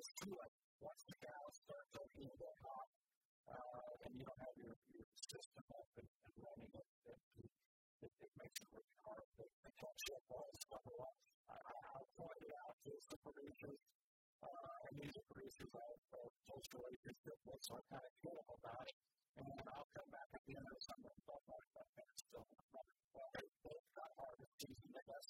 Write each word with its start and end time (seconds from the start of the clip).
it's 0.00 0.16
too 0.16 0.32
like 0.32 0.54
once 0.80 1.04
the 1.12 1.16
cows 1.20 1.54
start 1.60 1.84
talking 1.92 2.24
to 2.24 2.36
get 2.40 2.56
hot, 2.64 2.88
uh, 3.52 4.04
and 4.08 4.16
you 4.16 4.24
don't 4.24 4.40
have 4.40 4.56
your, 4.56 4.72
your 4.96 5.04
system 5.12 5.64
up 5.76 5.88
and, 6.00 6.08
and 6.08 6.34
running, 6.40 6.72
it, 6.72 6.88
it, 7.04 7.20
it, 8.08 8.12
it 8.16 8.32
makes 8.40 8.56
it 8.64 8.68
really 8.72 8.96
hard 9.04 9.28
to, 9.36 9.44
to 9.44 9.68
catch 9.76 10.02
up 10.16 10.24
all 10.32 10.48
this 10.56 10.64
stuff. 10.64 10.84
I, 10.88 11.52
I, 11.52 11.74
I 11.84 12.02
pointed 12.16 12.52
out 12.64 12.74
to 12.80 12.92
the 12.96 13.18
producers, 13.20 13.80
uh, 14.40 14.88
and 14.88 15.04
are 15.04 15.26
producers 15.28 15.68
I 15.68 15.84
have 15.84 16.04
uh, 16.16 16.32
close 16.48 16.64
relationship 16.72 17.36
with, 17.44 17.60
so 17.60 17.76
I 17.76 17.82
kind 17.92 18.00
of 18.00 18.12
kill 18.24 18.36
them 18.40 18.50
about 18.56 18.88
it. 18.88 18.96
And 19.38 19.46
then 19.46 19.66
I'll 19.70 19.86
come 19.94 20.08
back 20.10 20.28
at 20.34 20.42
the 20.46 20.54
end 20.56 20.66
of 20.66 20.80
and 20.90 21.04
they, 23.34 23.46
they've 23.64 24.26
got 24.34 24.46
season, 24.58 24.90
they 24.94 25.04
got 25.06 25.22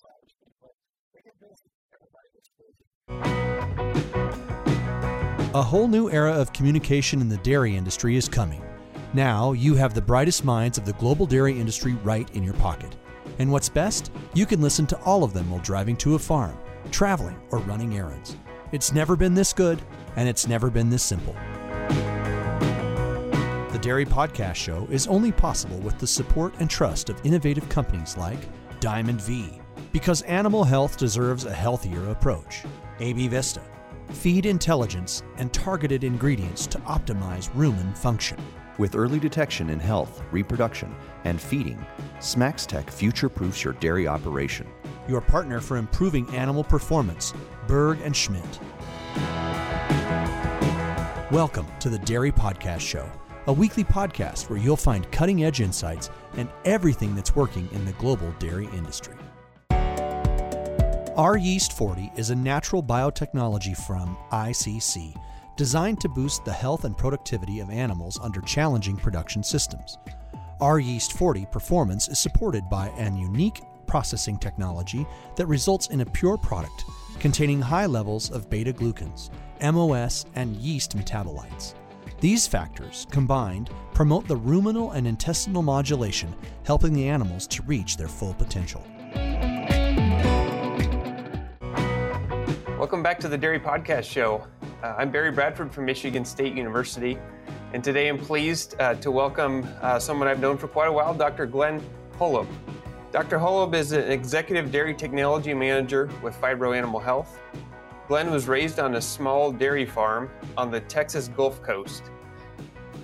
people. 0.45 0.75
They 1.15 1.21
get 1.25 1.37
busy. 1.41 1.69
Everybody 1.93 2.29
gets 2.35 2.51
busy. 2.57 2.85
A 5.55 5.63
whole 5.63 5.89
new 5.89 6.11
era 6.11 6.33
of 6.33 6.53
communication 6.53 7.21
in 7.21 7.29
the 7.29 7.39
dairy 7.39 7.77
industry 7.77 8.17
is 8.17 8.29
coming. 8.29 8.63
Now 9.13 9.53
you 9.53 9.75
have 9.75 9.95
the 9.95 10.01
brightest 10.01 10.45
minds 10.45 10.79
of 10.79 10.85
the 10.85 10.93
global 10.95 11.27
dairy 11.27 11.59
industry 11.59 11.95
right 12.05 12.31
in 12.37 12.45
your 12.45 12.55
pocket. 12.55 12.97
And 13.39 13.51
what's 13.51 13.69
best? 13.69 14.13
You 14.35 14.47
can 14.47 14.61
listen 14.61 14.87
to 14.87 15.01
all 15.03 15.25
of 15.25 15.33
them 15.33 15.51
while 15.51 15.61
driving 15.61 15.97
to 15.99 16.15
a 16.15 16.19
farm, 16.19 16.57
traveling, 16.91 17.41
or 17.51 17.59
running 17.61 17.97
errands. 17.97 18.37
It's 18.71 18.93
never 18.93 19.17
been 19.17 19.35
this 19.35 19.53
good, 19.53 19.83
and 20.15 20.29
it's 20.29 20.47
never 20.47 20.71
been 20.71 20.91
this 20.91 21.03
simple. 21.03 21.35
The 23.81 23.85
Dairy 23.89 24.05
Podcast 24.05 24.57
Show 24.57 24.87
is 24.91 25.07
only 25.07 25.33
possible 25.33 25.79
with 25.79 25.99
the 25.99 26.07
support 26.07 26.53
and 26.59 26.69
trust 26.69 27.09
of 27.09 27.19
innovative 27.25 27.67
companies 27.71 28.15
like 28.15 28.39
Diamond 28.79 29.23
V, 29.23 29.59
because 29.91 30.21
animal 30.23 30.65
health 30.65 30.99
deserves 30.99 31.47
a 31.47 31.55
healthier 31.55 32.11
approach. 32.11 32.65
AB 32.99 33.29
Vista, 33.29 33.63
feed 34.11 34.45
intelligence 34.45 35.23
and 35.39 35.51
targeted 35.55 36.05
ingredients 36.05 36.67
to 36.67 36.79
optimize 36.81 37.51
rumen 37.53 37.97
function. 37.97 38.37
With 38.77 38.97
early 38.97 39.19
detection 39.19 39.71
in 39.71 39.81
health, 39.81 40.23
reproduction, 40.31 40.95
and 41.25 41.41
feeding, 41.41 41.83
smaXtec 42.19 42.91
future 42.91 43.31
proofs 43.31 43.65
your 43.65 43.73
dairy 43.73 44.07
operation. 44.07 44.67
Your 45.09 45.23
partner 45.23 45.59
for 45.59 45.79
improving 45.79 46.29
animal 46.37 46.65
performance, 46.65 47.33
Berg 47.67 47.99
and 48.03 48.15
Schmidt. 48.15 48.61
Welcome 51.31 51.67
to 51.79 51.89
the 51.89 52.01
Dairy 52.05 52.33
Podcast 52.33 52.81
Show, 52.81 53.11
a 53.47 53.53
weekly 53.53 53.85
podcast 53.85 54.51
where 54.51 54.59
you'll 54.59 54.77
find 54.77 55.11
cutting 55.11 55.45
edge 55.45 55.61
insights 55.61 56.11
and 56.37 56.49
everything 56.65 57.15
that's 57.15 57.35
working 57.35 57.69
in 57.73 57.85
the 57.85 57.93
global 57.93 58.31
dairy 58.39 58.69
industry. 58.77 59.15
Our 61.17 61.37
Yeast 61.37 61.73
40 61.73 62.13
is 62.17 62.31
a 62.31 62.35
natural 62.35 62.83
biotechnology 62.83 63.77
from 63.77 64.17
ICC 64.31 65.15
designed 65.57 66.01
to 66.01 66.09
boost 66.09 66.45
the 66.45 66.53
health 66.53 66.85
and 66.85 66.97
productivity 66.97 67.61
of 67.61 67.71
animals 67.71 68.19
under 68.23 68.41
challenging 68.43 68.97
production 68.97 69.43
systems. 69.43 69.99
Our 70.61 70.79
Yeast 70.79 71.15
40 71.15 71.47
performance 71.51 72.09
is 72.09 72.19
supported 72.19 72.69
by 72.71 72.89
an 72.91 73.17
unique 73.17 73.61
processing 73.87 74.39
technology 74.39 75.07
that 75.37 75.47
results 75.47 75.89
in 75.89 76.03
a 76.03 76.07
pure 76.07 76.39
product 76.39 76.85
containing 77.19 77.61
high 77.61 77.87
levels 77.87 78.31
of 78.31 78.49
beta 78.49 78.73
glucans, 78.73 79.31
MOS, 79.61 80.25
and 80.37 80.57
yeast 80.57 80.97
metabolites. 80.97 81.75
These 82.21 82.47
factors, 82.47 83.07
combined, 83.11 83.71
promote 83.95 84.29
the 84.29 84.37
ruminal 84.37 84.93
and 84.93 85.07
intestinal 85.07 85.63
modulation, 85.63 86.35
helping 86.65 86.93
the 86.93 87.09
animals 87.09 87.47
to 87.49 87.63
reach 87.63 87.97
their 87.97 88.09
full 88.09 88.35
potential. 88.35 88.83
Welcome 92.79 93.03
back 93.03 93.21
to 93.21 93.29
the 93.29 93.39
Dairy 93.39 93.61
Podcast 93.61 94.05
Show. 94.05 94.47
Uh, 94.83 94.95
I'm 94.99 95.11
Barry 95.11 95.31
Bradford 95.31 95.73
from 95.73 95.85
Michigan 95.85 96.25
State 96.25 96.55
University, 96.55 97.19
and 97.73 97.85
today 97.85 98.09
I'm 98.09 98.19
pleased 98.19 98.75
uh, 98.81 98.95
to 98.95 99.11
welcome 99.11 99.69
uh, 99.83 99.99
someone 99.99 100.29
I've 100.29 100.41
known 100.41 100.57
for 100.59 100.69
quite 100.69 100.89
a 100.89 100.93
while, 100.93 101.15
Dr. 101.15 101.47
Glenn 101.47 101.83
Holub. 102.19 102.47
Dr. 103.13 103.39
Holub 103.39 103.75
is 103.75 103.93
an 103.93 104.11
executive 104.11 104.71
dairy 104.71 104.95
technology 104.95 105.53
manager 105.53 106.09
with 106.23 106.35
Phibro 106.41 106.77
Animal 106.77 107.01
Health. 107.01 107.41
Glenn 108.11 108.31
was 108.31 108.49
raised 108.49 108.81
on 108.81 108.97
a 108.97 109.01
small 109.01 109.53
dairy 109.53 109.87
farm 109.87 110.29
on 110.59 110.71
the 110.71 110.81
Texas 110.81 111.29
Gulf 111.29 111.63
Coast. 111.63 112.03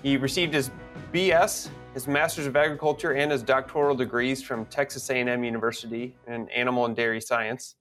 He 0.03 0.17
received 0.17 0.53
his 0.53 0.73
BS, 1.13 1.69
his 1.95 2.09
Master's 2.09 2.47
of 2.47 2.57
Agriculture, 2.57 3.13
and 3.13 3.31
his 3.31 3.43
doctoral 3.43 3.95
degrees 3.95 4.43
from 4.43 4.67
Texas 4.67 5.09
A&M 5.09 5.45
University 5.45 6.17
in 6.27 6.49
Animal 6.49 6.87
and 6.87 6.97
Dairy 6.97 7.21
Science 7.21 7.77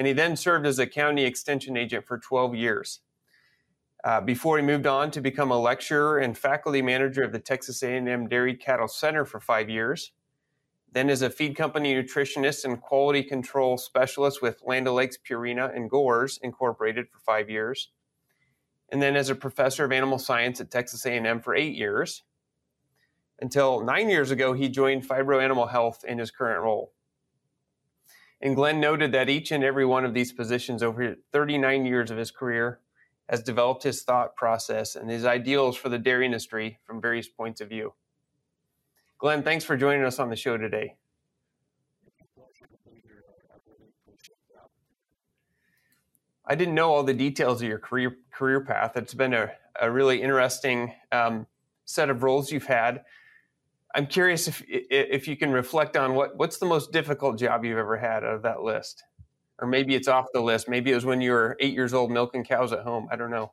and 0.00 0.06
he 0.06 0.14
then 0.14 0.34
served 0.34 0.66
as 0.66 0.78
a 0.78 0.86
county 0.86 1.24
extension 1.24 1.76
agent 1.76 2.06
for 2.06 2.16
12 2.16 2.54
years. 2.54 3.00
Uh, 4.02 4.18
before 4.18 4.56
he 4.56 4.64
moved 4.64 4.86
on 4.86 5.10
to 5.10 5.20
become 5.20 5.50
a 5.50 5.58
lecturer 5.58 6.20
and 6.20 6.38
faculty 6.38 6.80
manager 6.80 7.22
of 7.22 7.32
the 7.32 7.38
Texas 7.38 7.82
A&M 7.82 8.26
Dairy 8.26 8.54
Cattle 8.54 8.88
Center 8.88 9.26
for 9.26 9.40
five 9.40 9.68
years, 9.68 10.12
then 10.92 11.08
as 11.08 11.22
a 11.22 11.30
feed 11.30 11.56
company 11.56 11.94
nutritionist 11.94 12.64
and 12.64 12.80
quality 12.80 13.22
control 13.22 13.78
specialist 13.78 14.42
with 14.42 14.62
Land 14.64 14.88
O'Lakes 14.88 15.18
Purina 15.18 15.74
and 15.74 15.88
Gores 15.88 16.38
Incorporated 16.42 17.08
for 17.08 17.18
five 17.20 17.48
years, 17.48 17.90
and 18.90 19.00
then 19.00 19.16
as 19.16 19.30
a 19.30 19.34
professor 19.34 19.84
of 19.84 19.92
animal 19.92 20.18
science 20.18 20.60
at 20.60 20.70
Texas 20.70 21.06
A&M 21.06 21.40
for 21.40 21.54
eight 21.54 21.76
years, 21.76 22.24
until 23.40 23.80
nine 23.84 24.10
years 24.10 24.30
ago 24.30 24.52
he 24.52 24.68
joined 24.68 25.08
Phibro 25.08 25.42
Animal 25.42 25.66
Health 25.66 26.04
in 26.06 26.18
his 26.18 26.30
current 26.30 26.62
role. 26.62 26.92
And 28.42 28.56
Glenn 28.56 28.80
noted 28.80 29.12
that 29.12 29.28
each 29.28 29.52
and 29.52 29.62
every 29.62 29.84
one 29.84 30.04
of 30.04 30.14
these 30.14 30.32
positions 30.32 30.82
over 30.82 31.14
39 31.32 31.84
years 31.84 32.10
of 32.10 32.16
his 32.16 32.30
career 32.30 32.80
has 33.28 33.42
developed 33.42 33.82
his 33.82 34.02
thought 34.02 34.34
process 34.34 34.96
and 34.96 35.08
his 35.10 35.24
ideals 35.24 35.76
for 35.76 35.88
the 35.88 35.98
dairy 35.98 36.26
industry 36.26 36.78
from 36.84 37.00
various 37.00 37.28
points 37.28 37.60
of 37.60 37.68
view. 37.68 37.92
Glenn, 39.20 39.42
thanks 39.42 39.66
for 39.66 39.76
joining 39.76 40.02
us 40.02 40.18
on 40.18 40.30
the 40.30 40.36
show 40.36 40.56
today. 40.56 40.96
I 46.46 46.54
didn't 46.54 46.74
know 46.74 46.90
all 46.90 47.02
the 47.02 47.12
details 47.12 47.60
of 47.60 47.68
your 47.68 47.78
career 47.78 48.16
career 48.32 48.64
path. 48.64 48.96
It's 48.96 49.12
been 49.12 49.34
a, 49.34 49.52
a 49.78 49.90
really 49.90 50.22
interesting 50.22 50.94
um, 51.12 51.46
set 51.84 52.08
of 52.08 52.22
roles 52.22 52.50
you've 52.50 52.64
had. 52.64 53.04
I'm 53.94 54.06
curious 54.06 54.48
if 54.48 54.64
if 54.66 55.28
you 55.28 55.36
can 55.36 55.52
reflect 55.52 55.98
on 55.98 56.14
what 56.14 56.36
what's 56.38 56.56
the 56.56 56.66
most 56.66 56.90
difficult 56.90 57.38
job 57.38 57.62
you've 57.62 57.78
ever 57.78 57.98
had 57.98 58.24
out 58.24 58.34
of 58.36 58.42
that 58.42 58.62
list, 58.62 59.04
or 59.58 59.68
maybe 59.68 59.94
it's 59.94 60.08
off 60.08 60.28
the 60.32 60.40
list. 60.40 60.66
Maybe 60.66 60.92
it 60.92 60.94
was 60.94 61.04
when 61.04 61.20
you 61.20 61.32
were 61.32 61.58
eight 61.60 61.74
years 61.74 61.92
old 61.92 62.10
milking 62.10 62.42
cows 62.42 62.72
at 62.72 62.80
home. 62.80 63.06
I 63.12 63.16
don't 63.16 63.30
know. 63.30 63.52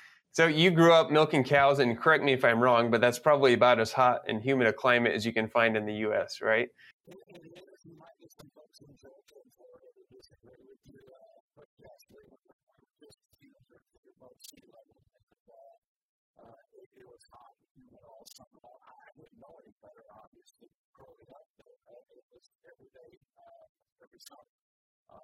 So 0.33 0.47
you 0.47 0.71
grew 0.71 0.93
up 0.93 1.11
milking 1.11 1.43
cows, 1.43 1.79
and 1.79 1.99
correct 1.99 2.23
me 2.23 2.31
if 2.31 2.45
I'm 2.45 2.61
wrong, 2.61 2.89
but 2.89 3.01
that's 3.01 3.19
probably 3.19 3.53
about 3.53 3.81
as 3.81 3.91
hot 3.91 4.21
and 4.27 4.41
humid 4.41 4.67
a 4.67 4.73
climate 4.73 5.13
as 5.13 5.25
you 5.25 5.33
can 5.33 5.49
find 5.49 5.75
in 5.75 5.85
the 5.85 5.93
U.S., 6.07 6.39
right? 6.41 6.69
Uh, 25.11 25.17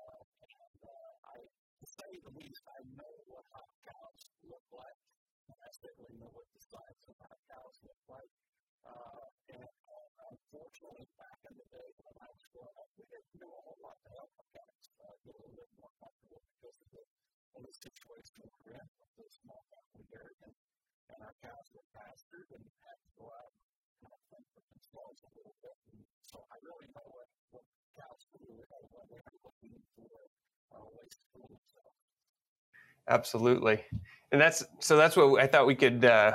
and 0.43 0.83
uh, 0.83 1.31
I, 1.31 1.66
to 1.77 1.85
say 1.85 2.09
the 2.25 2.33
least, 2.33 2.63
I 2.73 2.81
know 2.97 3.13
what 3.29 3.45
hot 3.53 3.69
cows 3.85 4.21
look 4.49 4.65
like, 4.73 4.99
and 5.49 5.57
I 5.61 5.69
certainly 5.69 6.13
know 6.17 6.31
what 6.33 6.49
the 6.51 6.61
size 6.61 7.01
of 7.05 7.15
hot 7.21 7.39
cows 7.47 7.75
look 7.85 8.01
like. 8.09 8.33
Uh, 8.87 9.25
and 9.51 9.73
uh, 9.85 10.09
unfortunately, 10.31 11.05
back 11.19 11.39
in 11.45 11.53
the 11.53 11.67
day 11.69 11.89
when 12.01 12.15
I 12.17 12.29
was 12.31 12.43
growing 12.49 12.77
up, 12.81 12.89
we 12.97 13.05
didn't 13.09 13.35
do 13.37 13.49
a 13.51 13.61
whole 13.61 13.79
lot 13.83 13.97
to 14.05 14.09
help 14.15 14.31
our 14.41 14.49
cows 14.57 14.83
uh, 15.05 15.15
get 15.21 15.35
a 15.37 15.41
little 15.43 15.57
bit 15.59 15.71
more 15.77 15.93
comfortable 16.01 16.41
because 16.55 16.77
of 16.81 16.87
the, 16.95 17.03
of 17.57 17.61
the 17.61 17.73
situation 17.73 18.33
we 18.41 18.49
were 18.63 18.73
in 18.79 18.87
with 18.97 19.11
the 19.19 19.27
small 19.43 19.61
family 19.69 20.05
dairy. 20.07 20.35
And, 20.47 20.55
and 21.13 21.19
our 21.23 21.35
cows 21.43 21.67
were 21.75 21.87
pastured 21.93 22.47
and 22.57 22.63
had 22.63 22.99
to 23.05 23.11
go 23.19 23.27
bit. 25.61 25.77
And 25.91 26.01
so 26.21 26.37
I 26.47 26.55
really 26.61 26.89
know 26.93 27.07
what, 27.11 27.29
what 27.51 27.65
cows 27.97 28.23
do 28.33 28.45
when 28.45 29.05
they're 29.09 29.33
looking 29.43 29.75
for 29.97 30.15
Absolutely, 33.09 33.83
and 34.31 34.41
that's 34.41 34.63
so. 34.79 34.97
That's 34.97 35.15
what 35.15 35.41
I 35.41 35.47
thought 35.47 35.65
we 35.65 35.75
could 35.75 36.03
uh, 36.03 36.33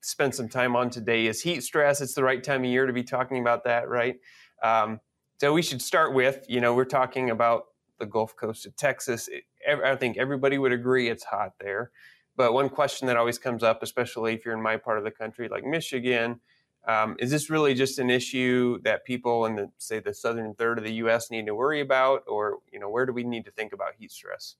spend 0.00 0.34
some 0.34 0.48
time 0.48 0.74
on 0.74 0.90
today. 0.90 1.26
Is 1.26 1.40
heat 1.40 1.62
stress? 1.62 2.00
It's 2.00 2.14
the 2.14 2.24
right 2.24 2.42
time 2.42 2.64
of 2.64 2.70
year 2.70 2.86
to 2.86 2.92
be 2.92 3.04
talking 3.04 3.40
about 3.40 3.64
that, 3.64 3.88
right? 3.88 4.16
Um, 4.62 5.00
so 5.40 5.52
we 5.52 5.62
should 5.62 5.80
start 5.80 6.14
with, 6.14 6.44
you 6.48 6.60
know, 6.60 6.74
we're 6.74 6.84
talking 6.84 7.30
about 7.30 7.66
the 8.00 8.06
Gulf 8.06 8.34
Coast 8.34 8.66
of 8.66 8.74
Texas. 8.76 9.28
I 9.84 9.94
think 9.94 10.16
everybody 10.16 10.58
would 10.58 10.72
agree 10.72 11.08
it's 11.08 11.24
hot 11.24 11.52
there. 11.60 11.92
But 12.36 12.52
one 12.52 12.68
question 12.68 13.06
that 13.08 13.16
always 13.16 13.38
comes 13.38 13.62
up, 13.62 13.82
especially 13.82 14.34
if 14.34 14.44
you're 14.44 14.54
in 14.54 14.62
my 14.62 14.76
part 14.76 14.98
of 14.98 15.04
the 15.04 15.10
country, 15.10 15.48
like 15.48 15.64
Michigan, 15.64 16.40
um, 16.88 17.16
is 17.18 17.30
this 17.30 17.50
really 17.50 17.74
just 17.74 17.98
an 17.98 18.08
issue 18.08 18.80
that 18.82 19.04
people 19.04 19.44
in 19.44 19.56
the 19.56 19.70
say 19.76 20.00
the 20.00 20.14
southern 20.14 20.54
third 20.54 20.78
of 20.78 20.84
the 20.84 20.94
U.S. 20.94 21.30
need 21.30 21.44
to 21.46 21.54
worry 21.54 21.80
about, 21.82 22.24
or 22.26 22.58
you 22.72 22.80
know, 22.80 22.88
where 22.88 23.04
do 23.04 23.12
we 23.12 23.24
need 23.24 23.44
to 23.44 23.50
think 23.50 23.74
about 23.74 23.92
heat 23.98 24.10
stress? 24.10 24.56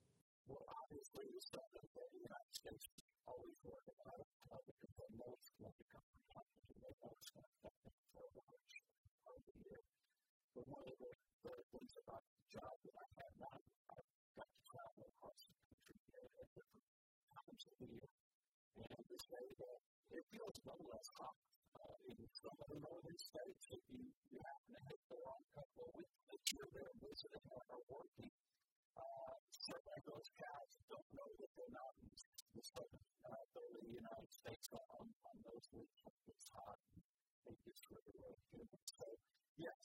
it 20.10 20.25
feels 20.32 20.60
no 20.66 20.72
less 20.90 21.08
hot 21.16 21.34
in 22.16 22.31
some 22.32 22.56
of 22.56 22.66
the 22.72 22.81
northern 22.81 23.19
states. 23.20 23.64
If 23.69 23.82
you, 23.93 24.00
you 24.32 24.38
happen 24.40 24.70
to 24.72 24.82
hit 24.88 25.00
the 25.12 25.19
wrong 25.20 25.44
couple 25.52 25.81
of 25.84 25.90
weeks 26.00 26.19
that 26.32 26.43
you're 26.55 26.72
there 26.72 26.94
visiting 27.05 27.44
or 27.69 27.81
working, 27.93 28.32
uh, 28.96 29.34
certainly 29.52 30.00
those 30.08 30.28
cows 30.40 30.70
don't 30.88 31.10
know 31.12 31.31
that 31.37 31.50
they're 31.52 31.76
not 31.76 31.93
in 32.00 32.08
the 32.56 32.64
southern 32.64 33.05
uh, 33.28 33.43
third 33.52 33.72
of 33.76 33.82
the 33.84 33.94
United 33.94 34.31
States 34.32 34.66
on, 34.72 35.05
on 35.05 35.37
those 35.44 35.66
weeks 35.76 35.99
when 36.05 36.16
it's 36.32 36.49
hot 36.49 36.81
it 37.49 37.56
gets 37.64 37.81
really, 37.88 38.12
really 38.20 38.40
humid. 38.52 38.82
So, 38.84 39.08
yes, 39.56 39.81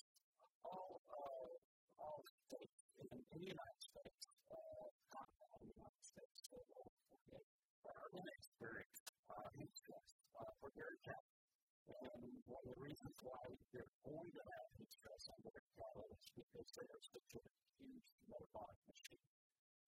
all, 0.67 0.99
uh, 1.07 1.51
all 1.95 2.19
states 2.47 2.79
in, 2.99 3.07
in 3.07 3.39
the 3.39 3.51
United 3.55 3.79
States, 3.79 4.23
uh, 4.51 4.87
continental 5.07 5.63
United 5.63 6.03
States, 6.03 6.37
so, 6.43 6.59
okay, 6.59 7.43
are 7.87 8.09
going 8.11 8.27
to 8.27 8.35
experience 8.35 8.99
uh, 9.31 9.47
uh, 9.47 10.51
for 10.59 10.69
dairy 10.75 10.99
cattle. 11.07 11.42
And 11.83 12.31
one 12.47 12.63
of 12.63 12.71
the 12.71 12.79
reasons 12.79 13.15
why 13.19 13.43
they're 13.75 13.91
going 14.07 14.31
to 14.31 14.43
have 14.47 14.67
heat 14.79 14.87
stress 14.87 15.27
on 15.27 15.39
their 15.43 15.63
cattle 15.75 16.07
is 16.15 16.23
because 16.31 16.69
they 16.79 16.87
are 16.87 17.03
such 17.03 17.31
a 17.35 17.43
huge 17.75 18.07
metabolic 18.31 18.79
machine. 18.87 19.27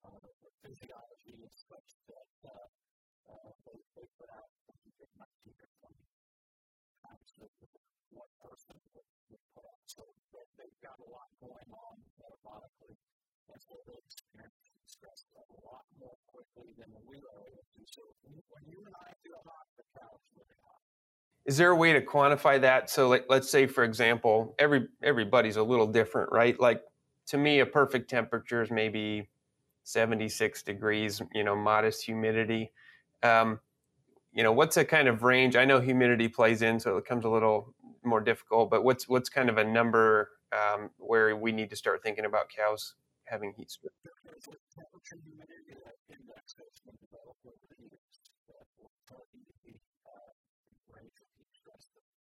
Uh, 0.04 0.20
the 0.44 0.52
physiology 0.60 1.40
is 1.40 1.56
such 1.56 1.90
that 2.12 2.32
uh, 2.52 2.68
uh, 3.32 3.52
they, 3.64 3.80
they 3.96 4.06
put 4.20 4.28
out, 4.36 4.52
I 4.68 4.76
think, 4.84 5.08
19 5.16 5.56
or 5.56 5.72
20 5.88 5.96
times 7.08 7.30
what 8.12 8.28
person 8.44 8.76
would, 8.92 9.10
would 9.32 9.46
put 9.56 9.64
out. 9.64 9.84
So 9.88 10.04
they, 10.36 10.44
they've 10.60 10.80
got 10.84 11.00
a 11.00 11.08
lot 11.08 11.32
going 11.40 11.70
on 11.72 11.96
metabolically. 12.20 13.00
And 13.48 13.60
so 13.64 13.80
they 13.88 13.96
experience 14.04 14.60
stress 14.84 15.32
a 15.40 15.48
lot 15.64 15.88
more 15.96 16.20
quickly 16.28 16.76
than 16.76 16.92
we 17.08 17.24
are 17.24 17.40
able 17.48 17.64
to. 17.64 17.82
So 17.88 18.04
when 18.52 18.64
you 18.68 18.84
and 18.84 18.96
I 19.00 19.16
feel 19.24 19.40
hot, 19.48 19.55
Is 21.46 21.58
there 21.58 21.70
a 21.70 21.76
way 21.76 21.94
to 21.94 22.02
quantify 22.02 22.60
that? 22.62 22.90
So 22.90 23.08
like, 23.08 23.26
let's 23.30 23.50
say, 23.50 23.68
for 23.68 23.84
example, 23.84 24.56
every 24.58 24.88
everybody's 25.04 25.58
a 25.58 25.64
little 25.64 25.88
different, 25.88 26.32
right? 26.32 26.60
Like 26.60 26.82
to 27.28 27.38
me, 27.38 27.60
a 27.60 27.66
perfect 27.66 28.10
temperature 28.10 28.62
is 28.64 28.72
maybe 28.72 29.30
76 29.84 30.64
degrees, 30.64 31.22
you 31.34 31.44
know, 31.44 31.56
modest 31.56 32.04
humidity. 32.04 32.72
Um, 33.22 33.60
you 34.34 34.44
know, 34.44 34.52
what's 34.54 34.78
a 34.78 34.86
kind 34.86 35.08
of 35.08 35.24
range? 35.24 35.56
I 35.56 35.66
know 35.66 35.80
humidity 35.80 36.28
plays 36.28 36.62
in, 36.62 36.80
so 36.80 36.98
it 36.98 37.06
becomes 37.06 37.26
a 37.26 37.30
little 37.30 37.74
more 38.04 38.22
difficult. 38.22 38.70
But 38.72 38.84
what's 38.84 39.10
what's 39.10 39.30
kind 39.30 39.50
of 39.50 39.58
a 39.58 39.64
number 39.64 40.32
um, 40.54 40.90
where 40.98 41.36
we 41.36 41.52
need 41.52 41.70
to 41.72 41.76
start 41.76 42.04
thinking 42.04 42.26
about 42.26 42.50
cows 42.50 42.96
having 43.26 43.54
heat 43.58 43.72
stress? 43.72 43.94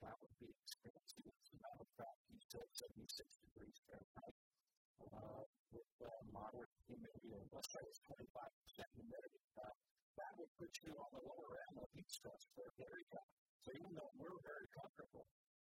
That 0.05 0.17
would 0.21 0.37
be 0.37 0.53
experiencing. 0.53 1.25
As 1.25 1.49
a 1.49 1.57
matter 1.65 1.81
of 1.81 1.91
fact, 1.97 2.17
you 2.29 2.37
still 2.37 2.69
76 2.77 3.09
degrees 3.41 3.77
Fahrenheit 3.89 4.37
uh, 5.01 5.41
with 5.73 5.91
uh, 6.05 6.09
moderate 6.29 6.69
humidity, 6.85 7.33
or 7.33 7.41
let's 7.49 7.73
say 7.73 7.81
it's 7.89 8.01
25% 8.05 8.21
humidity. 9.01 9.41
Uh, 9.57 9.73
that 10.21 10.31
would 10.37 10.53
put 10.61 10.69
you 10.85 10.93
on 10.93 11.09
the 11.09 11.23
lower 11.25 11.57
end 11.67 11.81
of 11.81 11.89
heat 11.97 12.07
stress 12.07 12.45
for 12.53 12.69
dairy 12.77 13.03
cow. 13.09 13.25
So 13.65 13.73
even 13.73 13.91
though 13.97 14.13
we're 14.15 14.39
very 14.45 14.69
comfortable, 14.77 15.25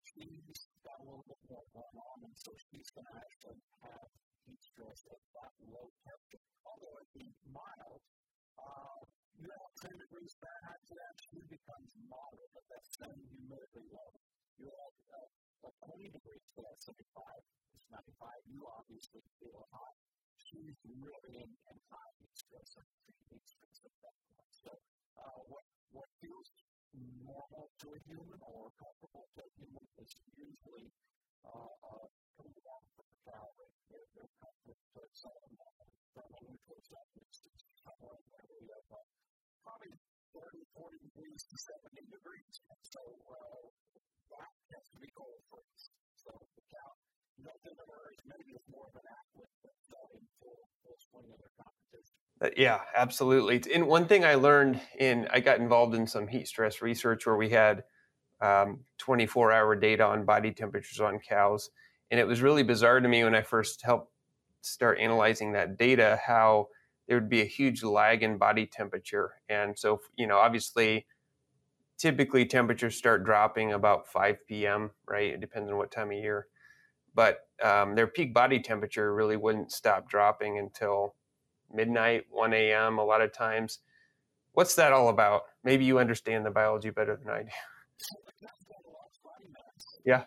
she's 0.06 0.62
got 0.86 1.02
a 1.02 1.06
little 1.10 1.26
bit 1.26 1.42
more 1.50 1.66
going 1.74 1.98
on, 1.98 2.18
and 2.30 2.36
so 2.38 2.54
she's 2.70 2.88
going 2.94 3.10
to 3.10 3.18
actually 3.18 3.60
have 3.82 4.08
heat 4.46 4.62
stress 4.62 5.10
at 5.10 5.22
that 5.42 5.52
low 5.74 5.90
temperature. 6.06 6.46
Although 6.70 7.02
it 7.02 7.10
be 7.18 7.28
mild, 7.50 8.02
uh, 8.62 9.02
you 9.40 9.48
have 9.56 9.72
10 9.88 9.96
degrees 9.96 10.36
Fahrenheit 10.44 10.84
she 11.32 11.40
becomes 11.48 11.90
moderate 12.12 12.52
at 12.60 12.66
that 12.68 12.84
same 12.84 13.24
humidity 13.32 13.88
level. 13.88 14.20
You 14.60 14.68
have 14.68 14.96
uh, 15.16 15.72
20 15.96 16.12
degrees 16.12 16.44
to 16.56 16.60
that 16.68 16.76
75, 16.84 17.00
it's 17.72 17.88
95, 17.88 18.52
you 18.52 18.68
obviously 18.68 19.24
feel 19.40 19.64
hot. 19.72 19.96
She's 20.36 20.76
really 20.84 21.40
in, 21.40 21.48
in 21.48 21.78
high 21.88 22.14
heat 22.20 22.36
stress 22.36 22.76
stress 22.76 23.78
at 23.88 23.96
that 24.04 24.16
point. 24.28 24.52
So, 24.52 24.72
uh, 25.16 25.40
what, 25.48 25.64
what 25.96 26.10
feels 26.20 26.52
normal 27.24 27.72
to 27.80 27.88
a 27.96 28.00
human 28.12 28.40
or 28.44 28.76
comfortable 28.76 29.24
to 29.24 29.40
a 29.40 29.50
human 29.56 29.86
is 30.04 30.12
usually 30.36 30.92
uh, 31.48 31.72
uh, 31.80 32.08
pretty 32.36 32.60
long 32.68 32.84
for 32.92 33.08
the 33.08 33.18
cow. 33.24 33.48
They're, 33.88 34.28
comfortable 34.44 34.76
to 34.76 35.02
some 35.16 35.32
thermal 36.12 36.42
neutral 36.44 36.82
temperatures 36.84 37.56
somewhere 37.80 38.20
uh, 38.20 39.29
probably 39.70 39.94
30, 40.34 40.66
40 40.74 40.98
degrees 41.06 41.42
to 41.46 41.56
70 41.58 42.10
degrees. 42.10 42.54
So 42.82 43.02
uh, 43.30 43.70
that 44.34 44.50
has 44.74 44.90
to 44.90 44.98
be 44.98 45.10
cold 45.14 45.38
for 45.54 45.62
us. 45.62 45.94
So 46.18 46.34
the 46.58 46.66
cow, 46.74 46.90
no 47.46 47.54
deliver 47.62 48.10
is 48.10 48.22
maybe 48.26 48.58
is 48.58 48.66
more 48.74 48.90
of 48.90 48.98
an 48.98 49.06
athlete 49.06 49.54
in 50.18 50.26
full, 50.42 50.58
full 50.82 50.98
swing 50.98 51.30
of 51.30 51.38
their 51.38 51.54
competition. 51.62 52.18
Uh, 52.42 52.50
yeah, 52.58 52.82
absolutely. 52.98 53.62
And 53.74 53.86
one 53.86 54.10
thing 54.10 54.26
I 54.26 54.36
learned 54.36 54.82
in, 54.98 55.28
I 55.30 55.40
got 55.40 55.62
involved 55.62 55.94
in 55.94 56.08
some 56.08 56.28
heat 56.28 56.48
stress 56.48 56.82
research 56.82 57.26
where 57.26 57.38
we 57.38 57.50
had 57.50 57.84
um, 58.42 58.82
24 58.98 59.52
hour 59.52 59.76
data 59.76 60.06
on 60.06 60.26
body 60.26 60.52
temperatures 60.52 61.00
on 61.00 61.20
cows. 61.20 61.70
And 62.10 62.20
it 62.20 62.28
was 62.28 62.42
really 62.42 62.64
bizarre 62.64 63.00
to 63.00 63.08
me 63.08 63.24
when 63.24 63.36
I 63.36 63.42
first 63.42 63.84
helped 63.84 64.12
start 64.62 65.00
analyzing 65.00 65.54
that 65.54 65.78
data 65.78 66.20
how 66.26 66.68
there 67.10 67.18
would 67.18 67.28
be 67.30 67.42
a 67.42 67.46
huge 67.46 67.84
lag 67.84 68.22
in 68.22 68.38
body 68.38 68.68
temperature. 68.68 69.34
And 69.50 69.78
so, 69.78 70.00
you 70.16 70.28
know, 70.28 70.38
obviously, 70.38 71.08
typically 71.98 72.46
temperatures 72.46 72.96
start 72.96 73.26
dropping 73.26 73.74
about 73.74 74.08
5 74.08 74.38
p.m., 74.48 74.92
right? 75.08 75.34
It 75.34 75.42
depends 75.42 75.72
on 75.72 75.78
what 75.78 75.92
time 75.92 76.12
of 76.12 76.18
year. 76.18 76.46
But 77.16 77.48
um, 77.64 77.96
their 77.96 78.06
peak 78.06 78.32
body 78.32 78.60
temperature 78.60 79.16
really 79.16 79.38
wouldn't 79.38 79.72
stop 79.72 80.08
dropping 80.08 80.60
until 80.60 81.16
midnight, 81.74 82.26
1 82.30 82.54
a.m. 82.54 83.00
a 83.00 83.04
lot 83.04 83.22
of 83.22 83.34
times. 83.34 83.80
What's 84.54 84.76
that 84.76 84.94
all 84.94 85.10
about? 85.10 85.44
Maybe 85.64 85.86
you 85.86 85.98
understand 85.98 86.46
the 86.46 86.52
biology 86.52 86.92
better 86.92 87.16
than 87.16 87.34
I 87.34 87.44
do. 87.44 87.50
Yeah. 90.06 90.24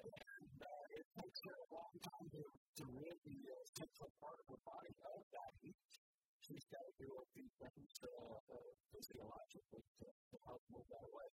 Physiologically 9.02 9.82
to, 9.99 10.06
to 10.06 10.37
help 10.47 10.62
move 10.71 10.87
that 10.87 11.02
away. 11.02 11.28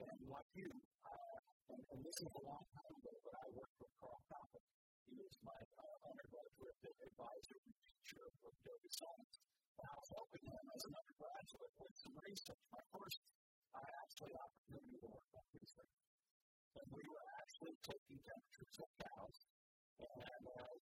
And 0.00 0.18
like 0.24 0.48
you, 0.56 0.72
uh, 1.04 1.38
and, 1.68 1.82
and 1.92 2.00
this 2.00 2.16
is 2.16 2.32
a 2.32 2.42
long 2.48 2.64
time 2.72 2.94
ago, 2.96 3.12
but 3.20 3.34
I 3.36 3.46
worked 3.52 3.76
with 3.76 3.92
Carl 4.00 4.16
Coppock. 4.24 4.64
He 5.04 5.20
was 5.20 5.34
my 5.44 5.60
uh, 5.76 5.96
undergraduate 6.08 6.80
advisor 6.80 7.58
and 7.60 7.76
teacher 7.76 8.24
of 8.24 8.32
Adobe 8.40 8.92
Science. 8.94 9.36
And 9.76 9.84
I 9.84 9.94
was 10.00 10.08
helping 10.16 10.44
him 10.48 10.64
as 10.72 10.82
an 10.88 10.94
undergraduate 10.96 11.74
with 11.76 11.94
some 12.00 12.16
research. 12.24 12.62
My 12.72 12.84
first 12.88 13.20
I 13.76 13.84
actually 14.00 14.34
opportunity 14.34 14.98
to 15.04 15.08
work 15.12 15.28
on 15.36 15.44
research. 15.60 15.94
And 16.80 16.88
we 16.94 17.04
were 17.04 17.26
actually 17.36 17.76
taking 17.84 18.18
temperatures 18.24 18.76
of 18.80 18.90
cows. 18.96 19.49
And, 20.00 20.44
uh, 20.48 20.80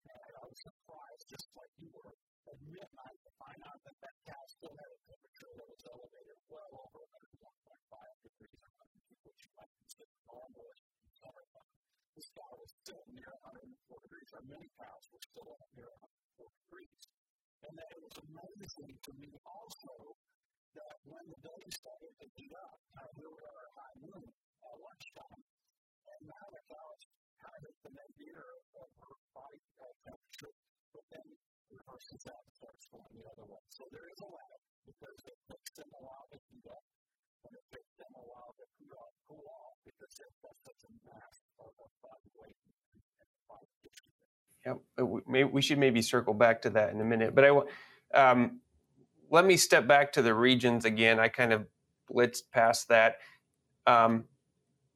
I 0.41 0.43
was 0.47 0.59
surprised, 0.63 1.25
just 1.27 1.47
like 1.53 1.73
you 1.77 1.91
were, 1.91 2.15
at 2.47 2.57
midnight 2.63 3.19
to 3.21 3.31
find 3.37 3.59
out 3.67 3.79
that 3.83 3.97
that 4.01 4.15
cow 4.25 4.43
still 4.47 4.73
had 4.73 4.89
a 4.89 4.99
temperature 5.05 5.51
that 5.53 5.67
was 5.67 5.81
elevated 5.85 6.39
well 6.49 6.71
over 6.71 7.03
101.5 7.05 7.45
degrees, 8.25 8.57
which 9.21 9.39
you 9.45 9.51
might 9.59 9.73
consider 9.77 10.15
normal 10.25 10.67
in 11.05 11.11
summertime. 11.19 11.71
the 12.15 12.23
sky 12.23 12.51
was 12.57 12.71
still 12.83 13.03
near 13.13 13.31
104 13.51 14.01
degrees. 14.01 14.29
Our 14.35 14.45
many 14.47 14.67
cows 14.79 15.05
were 15.13 15.23
still 15.27 15.47
near 15.75 15.91
104 16.41 16.51
degrees. 16.65 17.01
And 17.61 17.73
then 17.77 17.87
it 17.91 18.01
was 18.01 18.15
amazing 18.25 18.93
to 18.97 19.11
me 19.21 19.31
also 19.45 19.93
that 20.75 20.95
when 21.05 21.23
the 21.27 21.39
day 21.45 21.63
started 21.71 22.13
to 22.19 22.27
heat 22.35 22.53
up, 22.57 22.79
uh, 22.97 23.09
we 23.19 23.25
were 23.27 23.43
at 23.43 23.69
high 23.75 23.95
noon 24.01 24.25
at 24.31 24.75
lunchtime, 24.79 25.43
and 25.43 26.21
now 26.25 26.45
the 26.51 26.61
cows 26.71 27.01
kind 27.41 27.63
of 27.65 27.73
the 27.83 27.91
nadir 27.91 28.45
of 28.77 28.89
her 29.01 29.15
body 29.33 29.61
uh, 29.81 29.91
temperature, 30.05 30.53
but 30.93 31.05
then 31.09 31.25
reverses 31.73 32.21
and 32.23 32.45
starts 32.53 32.85
going 32.93 33.11
the 33.17 33.25
other 33.25 33.45
way. 33.49 33.61
So 33.73 33.83
there 33.89 34.07
is 34.07 34.19
a 34.21 34.29
lag 34.29 34.59
because 34.85 35.17
it 35.25 35.37
takes 35.49 35.71
them 35.75 35.89
a 35.91 36.01
while 36.05 36.25
to 36.29 36.37
heat 36.47 36.67
up, 36.69 36.85
and 37.49 37.51
it 37.57 37.65
takes 37.73 37.93
them 37.97 38.11
a 38.13 38.23
while 38.23 38.53
to 38.55 38.65
cool 38.77 38.93
off, 38.95 39.13
cool 39.25 39.45
off 39.49 39.75
because 39.83 40.13
they've 40.21 40.39
got 40.45 40.55
such 40.63 40.81
a 40.85 40.91
mass 41.03 41.35
of 41.59 41.73
body 42.05 42.29
weight. 42.37 42.57
Yep, 44.65 44.77
uh, 44.99 45.05
we 45.49 45.61
should 45.61 45.79
maybe 45.79 46.01
circle 46.01 46.33
back 46.33 46.61
to 46.61 46.69
that 46.69 46.93
in 46.93 47.01
a 47.01 47.03
minute. 47.03 47.33
But 47.33 47.45
I, 47.45 48.31
um, 48.31 48.59
let 49.31 49.45
me 49.45 49.57
step 49.57 49.87
back 49.87 50.13
to 50.13 50.21
the 50.21 50.35
regions 50.35 50.85
again. 50.85 51.19
I 51.19 51.29
kind 51.29 51.51
of 51.51 51.65
blitzed 52.11 52.43
past 52.53 52.89
that. 52.89 53.15
Um, 53.87 54.25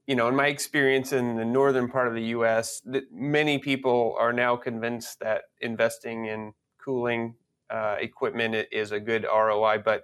you 0.08 0.16
know, 0.16 0.28
in 0.28 0.36
my 0.36 0.48
experience 0.48 1.12
in 1.14 1.36
the 1.36 1.46
northern 1.46 1.90
part 1.90 2.08
of 2.08 2.14
the 2.14 2.24
U.S., 2.26 2.82
that 2.86 3.12
many 3.12 3.58
people 3.58 4.16
are 4.20 4.32
now 4.32 4.56
convinced 4.56 5.20
that 5.20 5.44
investing 5.62 6.26
in 6.26 6.54
cooling 6.84 7.36
uh, 7.70 7.96
equipment 8.00 8.68
is 8.72 8.92
a 8.92 9.00
good 9.00 9.24
ROI, 9.24 9.80
but 9.84 10.04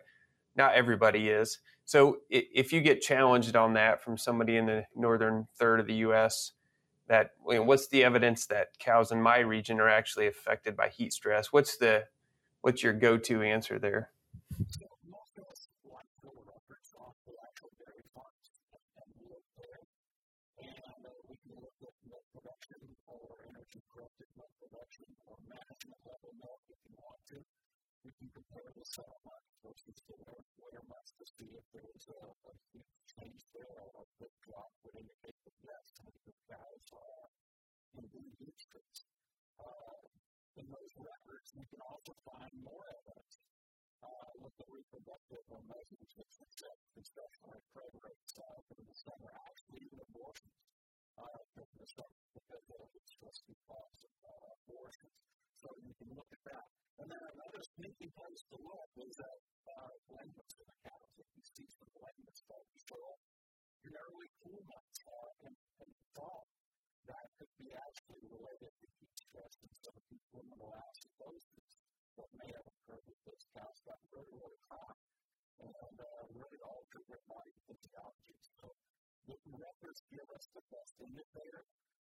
not 0.56 0.74
everybody 0.74 1.30
is. 1.30 1.60
So 1.86 2.18
if 2.30 2.72
you 2.74 2.82
get 2.82 3.02
challenged 3.02 3.56
on 3.56 3.74
that 3.74 4.02
from 4.02 4.18
somebody 4.18 4.56
in 4.56 4.66
the 4.66 4.86
northern 4.96 5.48
third 5.58 5.80
of 5.80 5.88
the 5.88 5.96
U.S., 5.96 6.54
that 7.08 7.32
you 7.48 7.56
know, 7.56 7.64
what's 7.64 7.90
the 7.90 8.04
evidence 8.04 8.46
that 8.46 8.80
cows 8.80 9.12
in 9.12 9.22
my 9.22 9.40
region 9.40 9.80
are 9.82 9.90
actually 9.90 10.28
affected 10.28 10.78
by 10.78 10.88
heat 10.88 11.12
stress? 11.12 11.52
What's 11.52 11.78
the 11.78 12.06
what's 12.62 12.84
your 12.84 12.94
go-to 12.94 13.42
answer 13.42 13.78
there? 13.78 14.12
We 28.02 28.10
can 28.18 28.34
compare 28.34 28.66
the 28.74 28.82
satellite 28.82 29.46
versus 29.62 30.02
the 30.10 30.18
layer 30.18 30.86
mass 30.90 31.14
to 31.22 31.26
see 31.38 31.54
if 31.54 31.66
there 31.70 31.86
was 31.86 32.10
a, 32.10 32.22
a 32.50 32.54
huge 32.74 32.98
change 33.06 33.46
there 33.54 33.78
or 33.78 33.94
a 34.02 34.06
quick 34.18 34.34
drop 34.42 34.74
would 34.82 34.98
indicate 34.98 35.38
that 35.46 35.54
yes, 35.62 35.94
the 36.02 36.34
cows 36.50 36.86
are 36.98 37.30
indeed 38.02 38.34
heat 38.42 38.58
stress. 38.58 39.06
Uh, 39.62 40.02
in 40.58 40.66
those 40.74 40.94
records, 40.98 41.54
you 41.54 41.66
can 41.70 41.82
also 41.86 42.18
find 42.26 42.50
more 42.66 42.90
evidence 42.90 43.38
uh, 44.02 44.30
with 44.42 44.54
the 44.58 44.66
reproductive 44.66 45.46
measurements 45.70 46.18
which 46.18 46.34
suggest 46.34 46.82
discretionary 46.98 47.62
prey 47.70 47.94
rates 48.02 48.34
uh, 48.42 48.60
for 48.66 48.82
the 48.82 48.98
summer, 48.98 49.30
actually 49.46 49.86
even 49.86 50.02
abortions 50.10 50.58
uh, 51.18 51.40
the 51.56 51.88
summer 51.88 52.22
because 52.36 52.66
of 52.72 52.88
the 52.94 53.04
stressful 53.04 53.58
cause 53.68 54.02
of 54.06 54.14
uh, 54.24 54.56
abortions. 54.64 55.18
So 55.58 55.68
you 55.84 55.94
can 55.98 56.10
look 56.16 56.30
at 56.32 56.44
that. 56.52 56.68
And 57.02 57.08
then 57.10 57.22
another 57.22 57.62
sneaky 57.76 58.10
place 58.14 58.42
to 58.54 58.58
look 58.62 58.90
is 59.02 59.18
at 59.18 59.40
uh, 59.68 59.94
in 60.22 60.28
the 60.32 60.76
cows. 60.86 61.12
If 61.18 61.30
you 61.34 61.44
see 61.44 61.68
some 61.70 61.92
start 62.42 62.66
to 62.66 62.80
show 62.90 63.02
up 63.06 63.22
in 63.86 63.94
early 63.94 64.30
cool 64.42 64.62
months 64.66 65.00
uh, 65.06 65.48
in, 65.48 65.54
in 65.54 65.90
the 65.94 66.06
fall, 66.18 66.50
that 67.06 67.26
could 67.38 67.54
be 67.62 67.70
actually 67.70 68.26
related 68.34 68.72
to 68.82 68.86
heat 68.98 69.14
stress 69.14 69.54
and 69.62 69.74
some 69.78 69.94
of 69.94 70.04
these 70.10 70.26
ruminal 70.34 70.74
acidosis 70.74 71.70
that 72.18 72.30
may 72.34 72.50
have 72.50 72.66
occurred 72.66 73.06
if 73.06 73.20
those 73.24 73.46
cows 73.54 73.78
got 73.86 74.00
really, 74.10 74.34
really 74.34 74.62
hot 74.70 74.98
and 75.62 75.96
uh, 76.02 76.24
really 76.34 76.62
altered 76.66 77.06
their 77.10 77.22
body 77.30 77.54
physiology. 77.70 78.38
So 78.58 78.74
records 79.56 80.04
give 80.12 80.28
us 80.36 80.48
the 80.54 80.64
best 80.72 80.92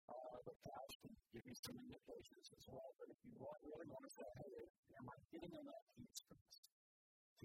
uh, 0.09 0.37
the 0.45 0.55
cows 0.65 0.93
can 1.05 1.13
give 1.29 1.45
you 1.45 1.53
some 1.53 1.77
indications 1.77 2.49
as 2.49 2.65
well. 2.65 2.89
But 2.97 3.13
if 3.13 3.19
you 3.21 3.33
want, 3.37 3.61
really 3.61 3.85
want 3.89 4.03
to 4.09 4.11
say, 4.11 4.25
hey, 4.41 4.65
am 4.97 5.05
I 5.05 5.17
getting 5.29 5.53
enough 5.53 5.85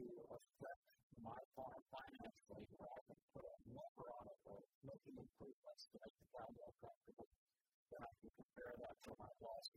to 0.01 0.05
affect 0.33 0.85
my 1.21 1.41
farm 1.55 1.81
financially 1.93 2.67
where 2.81 2.89
I 2.89 3.01
can 3.05 3.19
put 3.37 3.45
a 3.45 3.57
number 3.69 4.07
on 4.09 4.25
it 4.33 4.41
or 4.49 4.59
making 4.83 5.21
improvements 5.21 5.93
to 5.93 5.97
make 6.01 6.15
the 6.17 6.29
more 6.33 6.73
comfortable, 6.81 7.29
then 7.93 8.01
I 8.01 8.13
can 8.19 8.31
compare 8.33 8.75
that 8.81 8.97
to 9.07 9.11
my 9.21 9.31
loss 9.45 9.69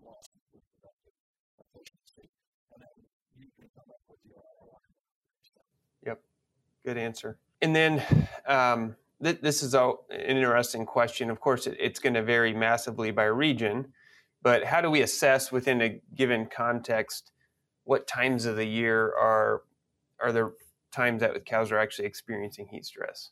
loss 0.00 0.26
efficiency. 1.58 2.30
And 2.72 2.78
then 2.80 2.96
you 3.36 3.50
can 3.58 3.68
come 3.74 3.90
up 3.90 4.02
with 4.06 4.22
your 4.22 4.38
ROI. 4.38 4.86
Yep, 6.06 6.18
good 6.86 6.98
answer. 6.98 7.36
And 7.60 7.74
then, 7.74 8.00
um, 8.46 8.94
this 9.20 9.62
is 9.62 9.74
an 9.74 9.94
interesting 10.10 10.86
question. 10.86 11.30
Of 11.30 11.40
course, 11.40 11.66
it's 11.66 11.98
going 11.98 12.14
to 12.14 12.22
vary 12.22 12.54
massively 12.54 13.10
by 13.10 13.24
region, 13.24 13.92
but 14.42 14.64
how 14.64 14.80
do 14.80 14.90
we 14.90 15.02
assess 15.02 15.50
within 15.50 15.82
a 15.82 16.00
given 16.14 16.46
context 16.46 17.32
what 17.84 18.06
times 18.06 18.44
of 18.44 18.56
the 18.56 18.66
year 18.66 19.14
are 19.14 19.62
are 20.20 20.32
the 20.32 20.52
times 20.92 21.20
that 21.20 21.44
cows 21.46 21.72
are 21.72 21.78
actually 21.78 22.06
experiencing 22.06 22.68
heat 22.68 22.84
stress? 22.84 23.30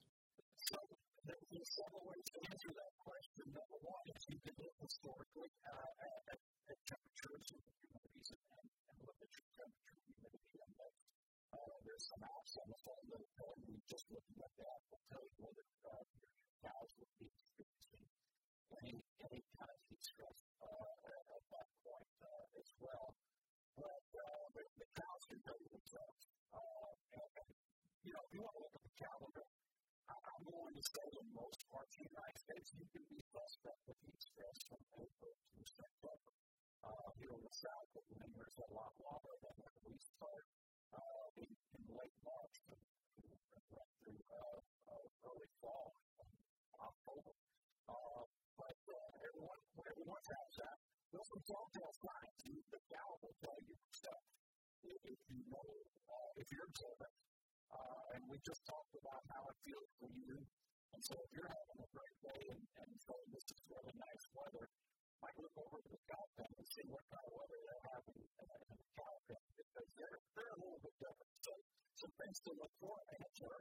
There's 11.87 12.07
some 12.11 12.23
apps 12.27 12.53
on 12.59 12.67
the 12.67 12.81
phone 12.83 13.07
that 13.15 13.23
tell 13.39 13.55
you 13.63 13.79
just 13.87 14.07
looking 14.11 14.39
at 14.43 14.53
that 14.59 14.81
will 14.91 15.05
tell 15.11 15.23
you 15.23 15.37
whether 15.39 15.67
uh, 15.87 16.03
your 16.19 16.31
cows 16.67 16.91
would 16.99 17.13
be 17.23 17.31
experiencing 17.31 18.07
any, 18.83 18.99
any 19.31 19.41
kind 19.55 19.71
of 19.71 19.79
heat 19.87 20.03
stress 20.03 20.39
uh, 20.59 21.37
at 21.39 21.45
that 21.55 21.69
point 21.87 22.11
uh, 22.21 22.61
as 22.61 22.69
well. 22.83 23.15
But 23.79 24.07
uh, 24.17 24.45
the, 24.57 24.65
the 24.81 24.89
cows 24.97 25.23
can 25.31 25.41
tell 25.47 25.59
you 25.61 25.71
themselves. 25.71 26.23
Uh, 26.51 26.91
and, 27.15 27.31
and, 27.45 27.49
you 28.03 28.13
know, 28.17 28.23
if 28.27 28.31
you 28.35 28.41
want 28.43 28.55
to 28.57 28.63
look 28.65 28.75
at 28.75 28.85
the 28.85 28.97
calendar, 28.97 29.47
I, 30.09 30.17
I'm 30.17 30.45
going 30.49 30.75
to 30.75 30.85
say 30.85 31.07
in 31.21 31.27
most 31.37 31.61
parts 31.71 31.93
of 31.95 31.99
the 32.03 32.11
United 32.11 32.39
States, 32.41 32.69
you 32.75 32.87
can 32.91 33.05
be 33.07 33.21
suspect 33.31 33.81
with 33.87 33.99
heat 34.03 34.21
stress 34.21 34.59
from 34.67 34.83
April 34.99 35.33
to 35.33 35.63
September. 35.63 36.35
Uh, 36.87 37.09
here 37.19 37.35
in 37.35 37.43
the 37.43 37.55
South, 37.55 37.89
the 37.95 38.03
winters 38.15 38.55
are 38.63 38.71
a 38.71 38.77
lot 38.79 38.95
longer 39.03 39.35
than 39.43 39.55
when 39.59 39.75
we 39.91 39.95
start 39.99 40.47
uh, 40.95 41.27
in, 41.43 41.51
in 41.51 41.83
late 41.93 42.15
March 42.23 42.57
and, 42.71 42.81
went 43.75 43.91
through 44.01 44.23
uh, 44.31 44.57
uh, 45.47 45.89
early 46.19 46.39
fall, 46.59 46.83
October. 46.83 47.33
Uh, 47.87 48.23
but 48.59 48.79
uh, 48.91 49.11
everyone, 49.31 49.63
everyone 49.87 50.25
has 50.27 50.51
that. 50.59 50.77
There's 51.15 51.29
some 51.31 51.45
telltale 51.47 51.95
signs. 52.03 52.41
The 52.43 52.81
cow 52.91 53.11
will 53.23 53.37
tell 53.39 53.61
you 53.63 53.77
stuff 53.95 54.23
if 54.87 55.19
you 55.31 55.43
know, 55.51 55.67
uh, 56.07 56.31
if 56.39 56.47
you're 56.51 56.67
observant. 56.67 57.15
Uh, 57.71 58.15
and 58.15 58.23
we 58.31 58.39
just 58.47 58.63
talked 58.67 58.95
about 58.99 59.23
how 59.35 59.43
it 59.51 59.59
feels 59.67 59.91
for 59.99 60.11
you. 60.15 60.39
And 60.95 61.03
so 61.03 61.15
if 61.19 61.31
you're 61.35 61.51
having 61.51 61.81
a 61.83 61.89
great 61.93 62.17
day 62.23 62.43
and, 62.55 62.63
and 62.83 62.91
so 63.03 63.15
this 63.35 63.45
is 63.53 63.61
really 63.69 63.95
nice 63.99 64.25
weather, 64.33 64.67
might 65.21 65.37
look 65.43 65.57
over 65.59 65.79
to 65.83 65.91
the 65.91 66.01
pen 66.07 66.51
and 66.57 66.67
see 66.71 66.87
what 66.89 67.03
kind 67.11 67.27
of 67.27 67.33
weather 67.35 67.59
they're 67.67 67.87
having 67.91 68.17
in, 68.17 68.47
in 68.47 68.77
the 68.79 68.91
pen 68.97 69.43
because 69.59 69.89
they're, 69.99 70.21
they're 70.39 70.55
a 70.57 70.61
little 70.63 70.81
bit 70.81 70.95
different. 71.03 71.35
So 71.43 71.53
some 72.01 72.15
things 72.17 72.39
to 72.47 72.51
look 72.57 72.73
for 72.81 72.97
answer 73.19 73.55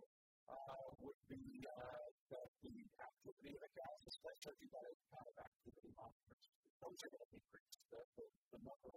uh, 0.50 0.86
would 1.02 1.20
be 1.30 1.66
uh, 1.66 2.08
the, 2.30 2.42
the 2.62 2.76
activity 3.02 3.54
of 3.56 3.62
the 3.62 3.72
cows, 3.74 4.02
especially 4.06 4.54
if 4.54 4.60
you've 4.62 4.76
got 4.76 4.86
kind 5.10 5.28
of 5.28 5.36
activity 5.42 5.92
monitors. 5.98 6.46
Those 6.82 7.00
are 7.02 7.12
going 7.14 7.26
to 7.26 7.32
decrease 7.34 7.78
the, 7.90 8.02
the, 8.20 8.26
the 8.54 8.60
number 8.62 8.94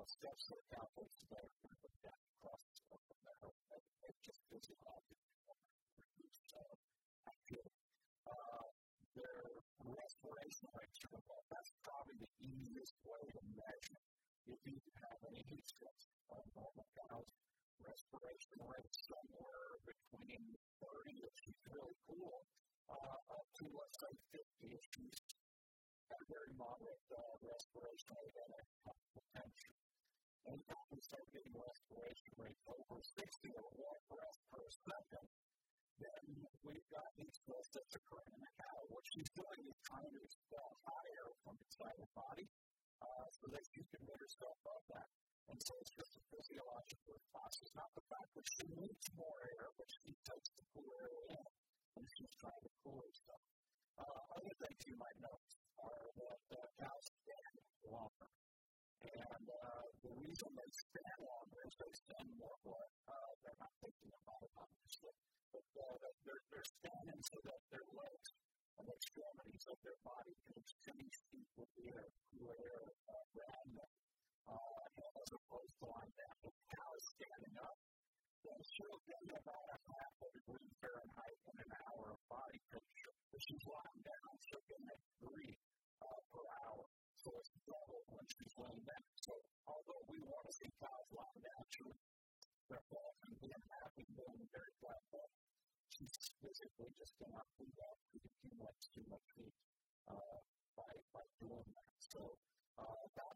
of 0.00 0.06
steps 0.08 0.48
that 0.48 0.56
a 0.56 0.66
cow 0.72 0.86
takes 0.96 1.20
a 1.20 1.26
day 1.28 1.46
and 1.68 1.72
put 1.84 1.92
that 2.08 2.20
across 2.40 2.62
the 2.64 2.96
of 2.96 3.00
their 3.12 3.36
health. 3.44 3.58
It 4.08 4.16
just 4.24 4.40
physiologically 4.48 5.20
reduce 6.00 6.40
uh, 6.56 6.74
activity. 7.28 7.76
Uh, 8.24 8.64
their 9.12 9.60
respiration 9.84 10.68
rate 10.72 10.94
should 10.96 11.12
go 11.12 11.20
That's 11.52 11.72
probably 11.84 12.16
the 12.16 12.32
easiest 12.40 12.96
way 13.04 13.20
to 13.28 13.42
measure 13.52 14.00
if 14.48 14.60
you 14.64 14.80
have 15.04 15.20
any 15.28 15.44
heat 15.52 15.66
stress. 15.68 16.00
Uh, 16.32 16.40
normal 16.56 16.86
cows, 16.96 17.28
respiration 17.84 18.56
rate 18.64 18.92
somewhere 19.04 19.68
between 19.84 20.59
30 20.82 21.24
if 21.24 21.34
she's 21.40 21.60
really 21.70 21.96
cool, 22.08 22.44
uh, 22.90 23.16
up 23.36 23.46
to 23.60 23.64
let's 23.70 23.98
say 24.00 24.12
50 24.34 24.74
if 24.74 24.82
she's 24.96 25.18
got 26.10 26.20
a 26.20 26.28
very 26.28 26.52
moderate 26.58 27.06
uh, 27.14 27.34
respiration 27.40 28.10
rate 28.18 28.36
and 28.36 28.50
a 28.56 28.62
comfortable 28.84 29.26
temperature. 29.36 29.78
Anytime 30.48 30.88
we 30.90 31.00
start 31.04 31.24
getting 31.30 31.52
respiration 31.54 32.32
rates 32.40 32.64
over 32.66 32.98
60 32.98 33.20
or 33.60 33.68
one 33.76 34.00
breath 34.08 34.40
per 34.50 34.64
second, 34.88 35.26
then 36.00 36.24
we've 36.64 36.88
got 36.88 37.12
these 37.20 37.36
stress 37.44 37.68
that's 37.76 37.92
occurring 37.92 38.32
in 38.32 38.40
the 38.40 38.52
cow. 38.56 38.78
What 38.88 39.04
she's 39.12 39.28
doing 39.36 39.68
is 39.68 39.76
trying 39.84 40.00
trying 40.00 40.16
to 40.16 40.24
expel 40.24 40.68
hot 40.88 41.04
air 41.12 41.28
from 41.44 41.54
inside 41.60 41.96
the 42.00 42.08
body 42.16 42.48
uh, 43.04 43.26
so 43.30 43.46
that 43.52 43.62
she 43.70 43.84
can 43.92 44.02
get 44.08 44.16
herself 44.16 44.56
of 44.64 44.82
that. 44.90 45.06
And 45.48 45.58
so 45.62 45.72
it's 45.80 45.94
just 45.96 46.12
a 46.18 46.22
physiological 46.28 47.16
response. 47.16 47.54
It's 47.64 47.76
not 47.78 47.90
the 47.96 48.04
fact 48.10 48.30
that 48.36 48.46
she 48.58 48.64
needs 48.76 49.06
more 49.16 49.38
air, 49.56 49.66
but 49.80 49.88
she 49.88 50.12
takes 50.26 50.50
the 50.58 50.64
cool 50.76 50.90
air 51.00 51.14
in 51.32 51.44
and 51.96 52.04
she's 52.16 52.34
trying 52.38 52.62
to 52.64 52.72
cool 52.84 53.00
herself. 53.00 53.44
Uh, 54.00 54.20
other 54.36 54.54
things 54.60 54.80
you 54.88 54.96
might 54.96 55.18
notice 55.20 55.56
are 55.80 56.06
that 56.16 56.42
uh, 56.56 56.66
cows 56.80 57.06
stand 57.20 57.56
longer. 57.88 58.28
And 59.00 59.46
uh, 59.48 59.84
the 60.04 60.12
reason 60.12 60.48
they 60.52 60.70
stand 60.72 61.18
longer 61.24 61.60
is 61.64 61.72
they 61.80 61.92
spend 61.96 62.28
more 62.36 62.56
blood. 62.64 62.90
Uh, 63.08 63.30
they're 63.40 63.60
not 63.60 63.72
thinking 63.80 64.12
about 64.12 64.40
it, 64.44 64.52
obviously. 64.60 65.14
But 65.52 65.66
uh, 65.72 65.96
they're, 66.24 66.44
they're 66.52 66.70
standing 66.84 67.20
so 67.32 67.36
that 67.48 67.60
their 67.72 67.86
legs 67.96 68.28
and 68.80 68.86
extremities 68.88 69.64
of 69.68 69.76
their 69.84 70.00
body 70.04 70.34
can 70.48 70.56
exchange 70.56 71.14
heat 71.32 71.48
with 71.56 71.70
the 71.76 71.84
air, 71.92 72.08
cool 72.32 72.52
air 72.56 72.80
around 73.08 73.68
them. 73.76 73.90
Uh, 74.50 75.22
as 75.22 75.30
lying 75.80 76.14
down. 76.18 76.50
Standing 77.00 77.56
up, 77.64 77.80
then 78.44 78.60
she'll 78.60 79.00
gain 79.08 79.32
about 79.32 79.64
Fahrenheit 80.84 81.38
in 81.48 81.56
an 81.64 81.72
hour 81.88 82.12
she's 83.40 83.64
lying 83.64 84.02
down, 84.04 84.32
uh, 86.04 86.20
per 86.28 86.44
hour. 86.68 86.84
So 87.16 87.32
it's 87.40 87.52
double 87.64 88.04
when 88.12 88.24
she's 88.28 88.52
down. 88.84 89.04
So 89.24 89.32
although 89.64 90.04
we 90.12 90.20
want 90.28 90.44
to 90.44 90.54
lying 91.08 91.40
down, 91.40 91.64
she's 95.88 96.16
physically 96.36 96.92
just 97.00 97.16
that. 97.80 97.96
She 98.12 98.20
too 98.92 99.04
much 99.08 99.26
heat 99.40 99.56
uh, 100.08 100.38
by, 100.76 100.92
by 101.16 101.24
doing 101.40 101.64
that. 101.64 101.90
So 101.98 102.36
uh, 102.76 103.04
that's 103.16 103.29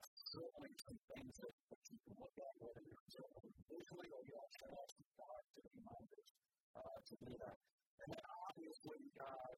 certainly 0.75 0.83
some 0.83 0.99
things 1.15 1.35
that, 1.39 1.55
that 1.71 1.83
you 1.87 1.99
can 2.03 2.15
look 2.19 2.35
at, 2.35 2.53
whether 2.59 2.83
you're 2.83 3.03
observing 3.07 3.47
visually 3.71 4.09
or 4.11 4.21
you 4.27 4.35
actually 4.35 4.73
have 4.75 4.91
some 4.91 5.07
activity 5.23 5.81
minders 5.87 6.29
uh, 6.75 6.99
to 7.07 7.15
do 7.23 7.33
that. 7.39 7.57
And 8.03 8.09
then 8.11 8.23
obviously, 8.51 9.01
uh, 9.23 9.51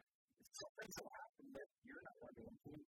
some 0.52 0.72
things 0.76 0.94
will 1.00 1.12
happen 1.16 1.44
that 1.56 1.68
you're 1.84 2.04
not 2.04 2.16
going 2.20 2.36
to 2.36 2.44
include. 2.44 2.84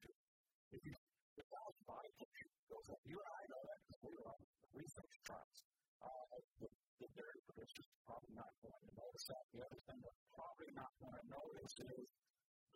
If 0.75 0.83
you, 0.83 0.95
the 1.39 1.47
thousand 1.47 1.85
body 1.87 2.11
temperature 2.19 2.51
goes 2.67 2.87
up, 2.91 3.01
you 3.07 3.15
and 3.15 3.31
I 3.31 3.43
know 3.47 3.63
that 3.63 3.79
because 3.87 4.01
we 4.03 4.13
were 4.19 4.27
on 4.27 4.41
research 4.75 5.15
trials. 5.23 5.59
Uh, 6.03 6.37
the, 6.61 6.69
the 6.99 7.09
dairy 7.15 7.41
producers 7.47 7.87
probably 8.05 8.35
not 8.35 8.51
going 8.59 8.75
to 8.75 8.93
notice 8.99 9.25
that. 9.31 9.43
The 9.55 9.63
other 9.63 9.81
thing 9.87 9.99
they're 10.03 10.23
probably 10.35 10.71
not 10.75 10.91
going 10.99 11.15
to 11.15 11.25
notice 11.31 11.75
is 11.79 12.11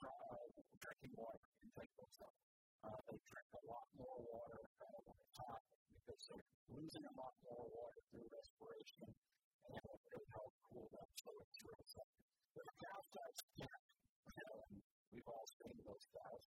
uh, 0.00 0.46
drinking 0.78 1.12
water 1.18 1.42
intake 1.66 1.92
goes 1.98 2.18
up. 2.22 2.34
Uh, 2.80 3.00
they 3.12 3.18
drink 3.28 3.48
a 3.52 3.62
lot 3.68 3.86
more 4.00 4.18
water 4.24 4.60
when 5.04 5.16
it's 5.20 5.36
hot 5.36 5.62
because 5.92 6.20
they're 6.32 6.48
losing 6.72 7.04
a 7.04 7.14
lot 7.16 7.34
more 7.44 7.64
water 7.68 8.00
through 8.08 8.24
respiration 8.32 9.04
and 9.04 9.72
it 9.76 10.00
will 10.08 10.28
help 10.32 10.52
cool 10.72 10.88
them. 10.88 11.08
So 11.20 11.28
it's 11.44 11.60
really 11.60 11.88
something. 11.88 12.26
But 12.56 12.64
the 12.64 12.76
cow 12.80 13.00
types 13.12 13.40
can't, 13.60 13.84
know, 14.32 14.64
we've 15.12 15.28
all 15.28 15.46
seen 15.60 15.76
those 15.84 16.06
cows 16.08 16.44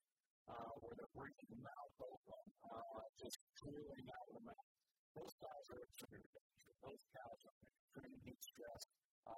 uh, 0.48 0.72
where 0.80 0.94
they're 0.96 1.14
breathing 1.14 1.50
the 1.52 1.60
mouth 1.60 1.96
open, 2.00 2.44
uh, 2.64 3.04
just 3.20 3.38
cooling 3.60 4.06
out 4.08 4.26
of 4.32 4.34
the 4.40 4.44
mouth. 4.48 4.68
Those 5.12 5.34
cows 5.36 5.66
are 5.68 5.80
extremely 5.84 6.24
dangerous. 6.32 6.76
Those 6.80 7.02
cows 7.12 7.40
are 7.44 7.56
extreme 7.60 8.16
heat 8.24 8.40
stress. 8.40 8.82
Uh, 9.26 9.34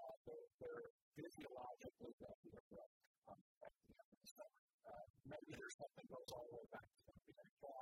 um, 3.29 3.41
at 3.65 3.73
the 3.75 3.95
end 3.95 4.09
of 4.09 4.19
the 4.21 4.29
summer. 4.29 4.61
Uh, 4.85 5.05
maybe 5.29 5.57
there's 5.57 5.77
something 5.77 6.05
goes 6.09 6.29
all 6.33 6.45
the 6.51 6.57
way 6.59 6.67
back 6.73 6.85
to 6.85 7.01
the 7.09 7.15
beginning 7.25 7.49
of 7.49 7.75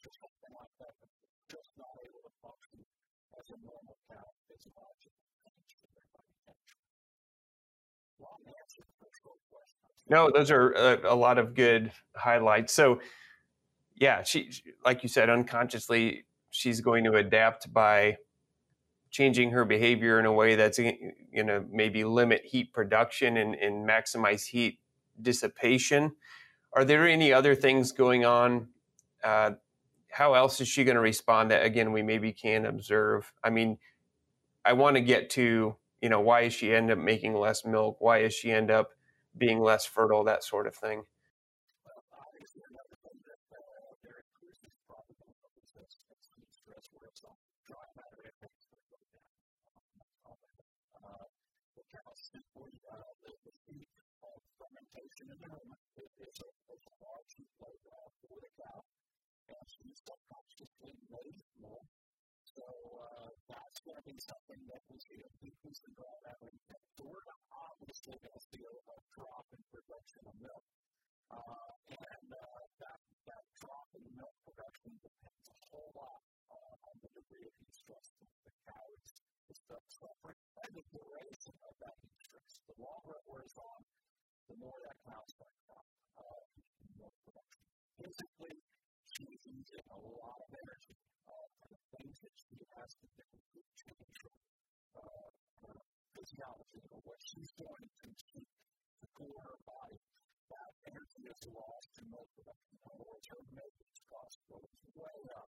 or 0.00 0.14
something 0.16 0.52
like 0.54 0.74
that, 0.80 0.94
but 1.00 1.10
just 1.50 1.70
not 1.76 1.92
able 2.02 2.22
to 2.24 2.32
function 2.40 2.80
as 3.38 3.46
a 3.50 3.58
normal 3.60 3.96
cow 4.08 4.26
physiologically. 4.48 5.20
No, 10.10 10.28
those 10.34 10.50
are 10.50 10.72
a, 10.72 11.12
a, 11.12 11.14
lot 11.14 11.38
of 11.38 11.54
good 11.54 11.92
highlights. 12.16 12.72
So, 12.72 13.00
yeah, 13.94 14.24
she, 14.24 14.50
like 14.84 15.04
you 15.04 15.08
said, 15.08 15.30
unconsciously, 15.30 16.24
she's 16.50 16.80
going 16.80 17.04
to 17.04 17.12
adapt 17.14 17.72
by 17.72 18.16
changing 19.10 19.50
her 19.50 19.64
behavior 19.64 20.20
in 20.20 20.26
a 20.26 20.32
way 20.32 20.54
that's 20.54 20.78
going 20.78 21.12
to 21.46 21.64
maybe 21.70 22.04
limit 22.04 22.44
heat 22.44 22.72
production 22.72 23.36
and, 23.36 23.54
and 23.54 23.88
maximize 23.88 24.46
heat 24.46 24.78
dissipation. 25.20 26.12
Are 26.72 26.84
there 26.84 27.06
any 27.06 27.32
other 27.32 27.54
things 27.54 27.92
going 27.92 28.24
on? 28.24 28.68
Uh, 29.22 29.52
how 30.10 30.34
else 30.34 30.60
is 30.60 30.68
she 30.68 30.84
going 30.84 30.94
to 30.94 31.00
respond 31.00 31.50
that 31.50 31.64
again 31.64 31.92
we 31.92 32.02
maybe 32.02 32.32
can't 32.32 32.66
observe? 32.66 33.32
I 33.42 33.50
mean, 33.50 33.78
I 34.64 34.72
want 34.74 34.96
to 34.96 35.02
get 35.02 35.30
to 35.30 35.76
you 36.00 36.08
know 36.08 36.20
why 36.20 36.42
is 36.42 36.54
she 36.54 36.74
end 36.74 36.90
up 36.90 36.98
making 36.98 37.34
less 37.34 37.64
milk? 37.64 37.96
Why 38.00 38.18
is 38.18 38.34
she 38.34 38.50
end 38.50 38.70
up 38.70 38.90
being 39.36 39.60
less 39.60 39.84
fertile? 39.86 40.24
That 40.24 40.44
sort 40.44 40.66
of 40.66 40.74
thing. 40.74 41.04
In 55.20 55.38
the 55.38 55.50
room 55.52 55.70
is 56.00 56.36
a, 56.40 56.48
is 56.72 56.84
a 56.88 56.94
large 57.04 57.32
playground 57.60 58.12
for 58.24 58.36
the 58.40 58.50
cow, 58.56 58.80
and 59.52 59.64
she's 59.68 60.00
subconsciously 60.00 60.96
raised 61.12 61.54
more. 61.60 61.84
So 62.48 62.64
uh, 62.64 63.30
that's 63.46 63.78
going 63.84 64.00
to 64.00 64.06
be 64.08 64.18
something 64.18 64.60
that 64.72 64.82
we 64.88 64.96
see 64.98 65.20
a 65.20 65.30
decrease 65.38 65.80
in 65.86 65.92
matter 65.94 66.50
intake. 66.50 66.88
So 66.98 67.06
we're 67.06 67.22
obviously 67.52 68.16
to 68.16 68.32
see 68.48 68.64
a, 68.64 68.74
a 68.74 68.96
drop 69.14 69.46
in 69.54 69.62
production 69.70 70.22
of 70.24 70.34
milk. 70.40 70.66
Uh, 71.30 71.70
and 71.94 72.26
uh, 72.34 72.62
that, 72.82 72.98
that 73.30 73.44
drop 73.62 73.86
in 73.94 74.02
milk 74.18 74.34
production 74.42 74.90
depends 74.98 75.46
a 75.46 75.58
whole 75.70 75.94
lot 75.94 76.20
uh, 76.50 76.74
on 76.90 76.94
the 77.06 77.10
degree 77.14 77.46
of 77.46 77.54
heat 77.62 77.70
stress 77.70 78.10
that 78.18 78.26
the 78.42 78.52
cow 78.66 78.86
is, 78.98 79.14
is 79.50 79.58
suffering 79.90 80.38
and 80.62 80.70
the 80.78 80.86
duration 80.94 81.54
of 81.66 81.74
that 81.82 81.98
stress. 82.22 82.62
The 82.70 82.78
longer 82.78 83.18
it 83.18 83.26
wears 83.26 83.54
on, 83.58 83.80
the 84.46 84.56
more 84.62 84.78
that 84.86 84.94
cloud's 85.02 85.34
going 85.34 85.50
to 85.50 85.78
uh, 86.22 86.42
more 87.02 87.10
production. 87.26 87.66
Physically, 87.98 88.56
she's 89.10 89.42
using 89.42 89.86
a 89.90 90.00
lot 90.22 90.38
of 90.38 90.50
energy 90.54 90.94
uh, 91.26 91.46
for 91.58 91.66
the 91.74 91.82
things 91.98 92.14
that 92.22 92.34
she 92.38 92.62
has 92.78 92.94
to 93.02 93.06
do 93.18 93.26
to 93.26 93.60
change 93.74 94.18
her, 94.22 94.34
uh, 95.02 95.28
her 95.66 95.78
physiology 96.14 96.82
or 96.94 97.02
what 97.02 97.18
she's 97.26 97.50
doing 97.58 97.86
to 98.06 98.08
keep 98.30 98.46
to 99.02 99.06
cool 99.18 99.34
her 99.42 99.58
body. 99.66 99.98
That 100.50 100.70
energy 100.94 101.26
is 101.26 101.40
lost 101.50 101.90
in 101.98 102.06
milk 102.10 102.30
production. 102.38 102.74
In 102.74 102.86
other 102.90 103.06
words, 103.06 103.26
her 103.34 103.42
milk 103.54 103.74
cost 104.10 104.38
goes 104.50 104.70
way 104.94 105.18
up, 105.34 105.50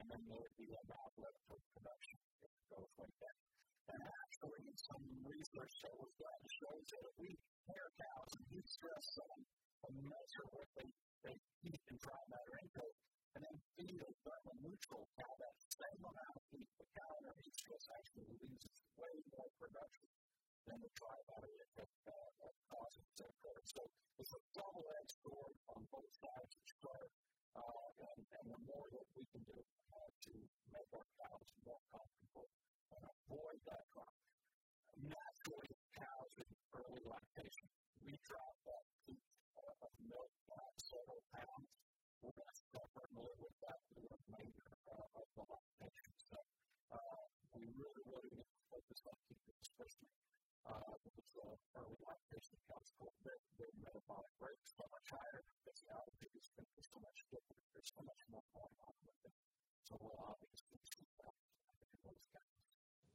and 0.00 0.06
then 0.12 0.22
would 0.28 0.56
be 0.60 0.68
a 0.70 0.82
outlet 0.92 1.36
for 1.48 1.56
production 1.72 2.18
if 2.44 2.50
it 2.52 2.66
goes 2.68 2.90
way 3.00 3.10
down. 3.22 3.40
And 3.86 4.00
actually, 4.02 4.66
some 4.76 5.04
research 5.22 5.74
that 5.86 5.96
was 5.96 6.12
done 6.18 6.42
shows 6.58 6.84
that 6.90 7.02
if 7.06 7.14
we 7.22 7.30
pair 7.70 7.88
cows 7.96 8.30
and 8.34 8.44
heat 8.50 8.66
stress 8.66 9.06
them 9.14 9.38
and 9.86 9.94
measure 10.02 10.46
what 10.50 10.68
they, 10.74 10.88
they 11.22 11.36
eat 11.64 11.82
and 11.86 11.98
dry 12.02 12.22
matter 12.28 12.54
intake, 12.66 12.98
and 13.38 13.44
then 13.46 13.56
feed 13.76 14.00
a 14.00 14.10
thermal 14.24 14.56
neutral 14.64 15.04
cow 15.20 15.32
that 15.38 15.56
same 15.68 16.02
amount 16.02 16.34
of 16.34 16.44
heat, 16.50 16.70
the 16.80 16.88
cow 16.96 17.10
in 17.20 17.22
her 17.28 17.36
heat 17.44 17.56
stress 17.56 17.84
actually 17.94 18.32
loses 18.42 18.76
way 18.96 19.14
more 19.36 19.50
production 19.60 20.08
than 20.66 20.78
the 20.82 20.92
dry 20.98 21.18
matter 21.30 21.52
intake 21.52 21.96
uh, 22.10 22.30
that 22.42 22.54
causes 22.66 23.06
to 23.20 23.22
occur. 23.28 23.58
So 23.70 23.82
it's 24.18 24.34
a 24.34 24.42
double-edged 24.56 25.16
sword 25.22 25.54
on 25.76 25.80
both 25.92 26.10
sides 26.16 26.52
of 26.56 26.60
the 26.64 26.72
story. 26.80 27.10
Uh, 27.56 28.12
and, 28.12 28.20
and 28.36 28.46
the 28.52 28.60
more 28.68 28.84
that 28.92 29.06
we 29.16 29.24
can 29.32 29.40
do 29.48 29.56
uh, 29.56 30.10
to 30.28 30.32
make 30.68 30.90
our 30.92 31.08
cows 31.16 31.48
more 31.64 31.80
comfortable 31.88 32.48
and 32.92 33.00
avoid 33.00 33.58
that 33.64 33.80
drop. 33.96 34.12
Naturally, 35.00 35.72
cows 35.96 36.32
in 36.36 36.48
early 36.76 37.00
lactation, 37.08 37.68
we 38.04 38.12
drop 38.28 38.52
that 38.68 38.84
peak 39.08 39.24
uh, 39.56 39.84
of 39.88 39.92
milk 40.04 40.32
by 40.44 40.68
several 40.76 41.20
pounds. 41.32 41.72
We're 42.20 42.36
going 42.36 42.52
to 42.52 42.60
suffer 42.72 43.04
and 43.08 43.32
with 43.40 43.56
that 43.64 43.80
through 43.88 44.04
the 44.04 44.16
remainder 44.28 44.68
uh, 44.92 45.20
of 45.20 45.26
the 45.32 45.44
lactation. 45.48 46.12
So 46.20 46.36
uh, 46.92 47.24
we 47.56 47.72
really, 47.72 48.04
really 48.04 48.32
need 48.36 48.48
to 48.52 48.60
focus 48.68 49.00
on 49.08 49.16
keeping 49.24 49.56
especially 49.64 50.12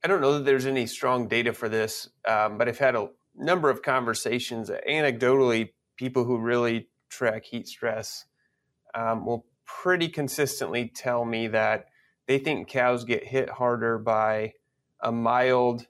I 0.03 0.07
don't 0.07 0.21
know 0.21 0.33
that 0.33 0.45
there's 0.45 0.65
any 0.65 0.87
strong 0.87 1.27
data 1.27 1.53
for 1.53 1.69
this, 1.69 2.09
um, 2.27 2.57
but 2.57 2.67
I've 2.67 2.79
had 2.79 2.95
a 2.95 3.09
number 3.35 3.69
of 3.69 3.83
conversations, 3.83 4.71
anecdotally, 4.89 5.73
people 5.95 6.23
who 6.23 6.39
really 6.39 6.87
track 7.09 7.45
heat 7.45 7.67
stress 7.67 8.25
um, 8.95 9.25
will 9.25 9.45
pretty 9.65 10.07
consistently 10.07 10.91
tell 10.93 11.23
me 11.23 11.47
that 11.49 11.85
they 12.27 12.39
think 12.39 12.67
cows 12.67 13.03
get 13.03 13.27
hit 13.27 13.49
harder 13.49 13.99
by 13.99 14.53
a 15.01 15.11
mild 15.11 15.85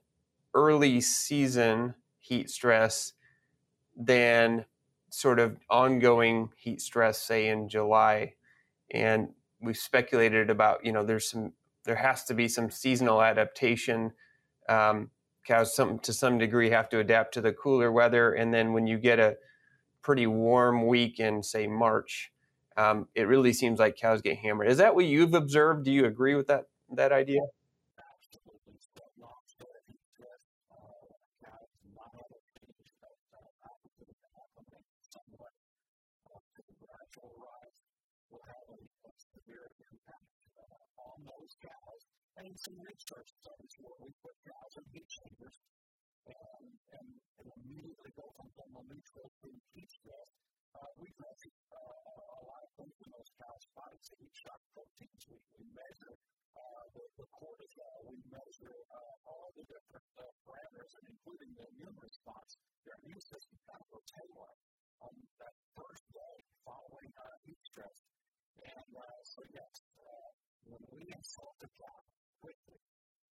early 0.53 1.01
season 1.01 1.95
heat 2.19 2.49
stress 2.49 3.13
than 3.95 4.65
sort 5.09 5.39
of 5.39 5.57
ongoing 5.69 6.49
heat 6.57 6.81
stress, 6.81 7.21
say 7.21 7.47
in 7.47 7.69
July. 7.69 8.33
And 8.91 9.29
we've 9.61 9.77
speculated 9.77 10.49
about, 10.49 10.85
you 10.85 10.91
know, 10.91 11.03
there's 11.03 11.29
some, 11.29 11.53
there 11.83 11.95
has 11.95 12.23
to 12.25 12.33
be 12.33 12.47
some 12.47 12.69
seasonal 12.69 13.21
adaptation. 13.21 14.13
Um, 14.69 15.09
cows, 15.45 15.75
some 15.75 15.99
to 15.99 16.13
some 16.13 16.37
degree, 16.37 16.69
have 16.69 16.89
to 16.89 16.99
adapt 16.99 17.33
to 17.33 17.41
the 17.41 17.51
cooler 17.51 17.91
weather, 17.91 18.33
and 18.33 18.53
then 18.53 18.73
when 18.73 18.87
you 18.87 18.97
get 18.97 19.19
a 19.19 19.35
pretty 20.01 20.27
warm 20.27 20.87
week 20.87 21.19
in, 21.19 21.43
say, 21.43 21.67
March, 21.67 22.31
um, 22.77 23.07
it 23.15 23.23
really 23.23 23.53
seems 23.53 23.79
like 23.79 23.97
cows 23.97 24.21
get 24.21 24.37
hammered. 24.37 24.67
Is 24.69 24.77
that 24.77 24.95
what 24.95 25.05
you've 25.05 25.33
observed? 25.33 25.85
Do 25.85 25.91
you 25.91 26.05
agree 26.05 26.35
with 26.35 26.47
that 26.47 26.65
that 26.95 27.11
idea? 27.11 27.41
And 42.41 42.57
some 42.57 42.77
research 42.81 43.29
studies 43.37 43.73
where 43.85 43.97
we 44.01 44.09
put 44.25 44.33
cows 44.49 44.73
in 44.81 44.85
heat 44.89 45.05
chambers 45.05 45.57
and, 46.25 46.73
and, 46.97 47.07
and 47.37 47.47
immediately 47.61 48.09
go 48.17 48.25
from 48.33 48.49
thermal 48.57 48.81
neutral 48.89 49.29
to 49.45 49.49
heat 49.77 49.89
stress. 49.93 50.29
Uh, 50.73 50.89
we 50.97 51.05
measure 51.21 51.53
uh, 51.69 52.41
a 52.41 52.43
lot 52.49 52.61
of 52.65 52.71
things 52.81 52.97
in 52.97 53.09
those 53.13 53.29
cows' 53.37 53.67
bodies, 53.77 54.05
the 54.09 54.17
heat 54.25 54.33
shock 54.41 54.57
proteins. 54.73 55.21
We, 55.29 55.37
we 55.59 55.69
measure 55.69 56.15
uh, 56.57 56.85
the, 56.97 57.03
the 57.21 57.27
cortisol. 57.29 58.09
We 58.09 58.17
measure 58.33 58.77
uh, 58.89 59.29
all 59.29 59.53
the 59.53 59.65
different 59.69 60.07
uh, 60.17 60.25
parameters, 60.41 60.97
and 60.97 61.13
including 61.13 61.51
the 61.53 61.65
immune 61.77 61.97
response. 62.01 62.57
Their 62.89 62.97
immune 63.05 63.21
system 63.21 63.57
kind 63.69 63.81
of 63.85 63.87
goes 63.93 64.09
haywire 64.17 64.61
on 65.05 65.13
that 65.37 65.55
first 65.77 66.05
day 66.09 66.35
following 66.65 67.11
uh, 67.21 67.35
heat 67.45 67.61
stress. 67.69 67.97
And 68.65 68.89
uh, 68.97 69.21
so, 69.29 69.45
yes, 69.53 69.73
uh, 70.01 70.29
when 70.65 70.81
we 70.89 71.05
insult 71.11 71.53
the 71.59 71.69
cow, 71.77 72.01
quickly. 72.41 72.81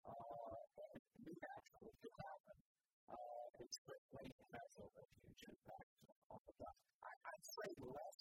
Uh, 0.01 0.57
and 0.89 1.01
new 1.21 1.37
naturally 1.37 1.93
could 2.01 2.17
happen. 2.17 2.57
Uh, 3.05 3.61
it's 3.61 3.77
quickly 3.85 4.25
has 4.49 4.71
a, 4.81 4.85
a 4.89 5.05
huge 5.21 5.41
impact 5.45 5.89
on 6.33 6.41
the 6.49 6.53
gut. 6.57 6.77
I, 7.05 7.13
I'd 7.13 7.45
say 7.45 7.69
less 7.85 8.19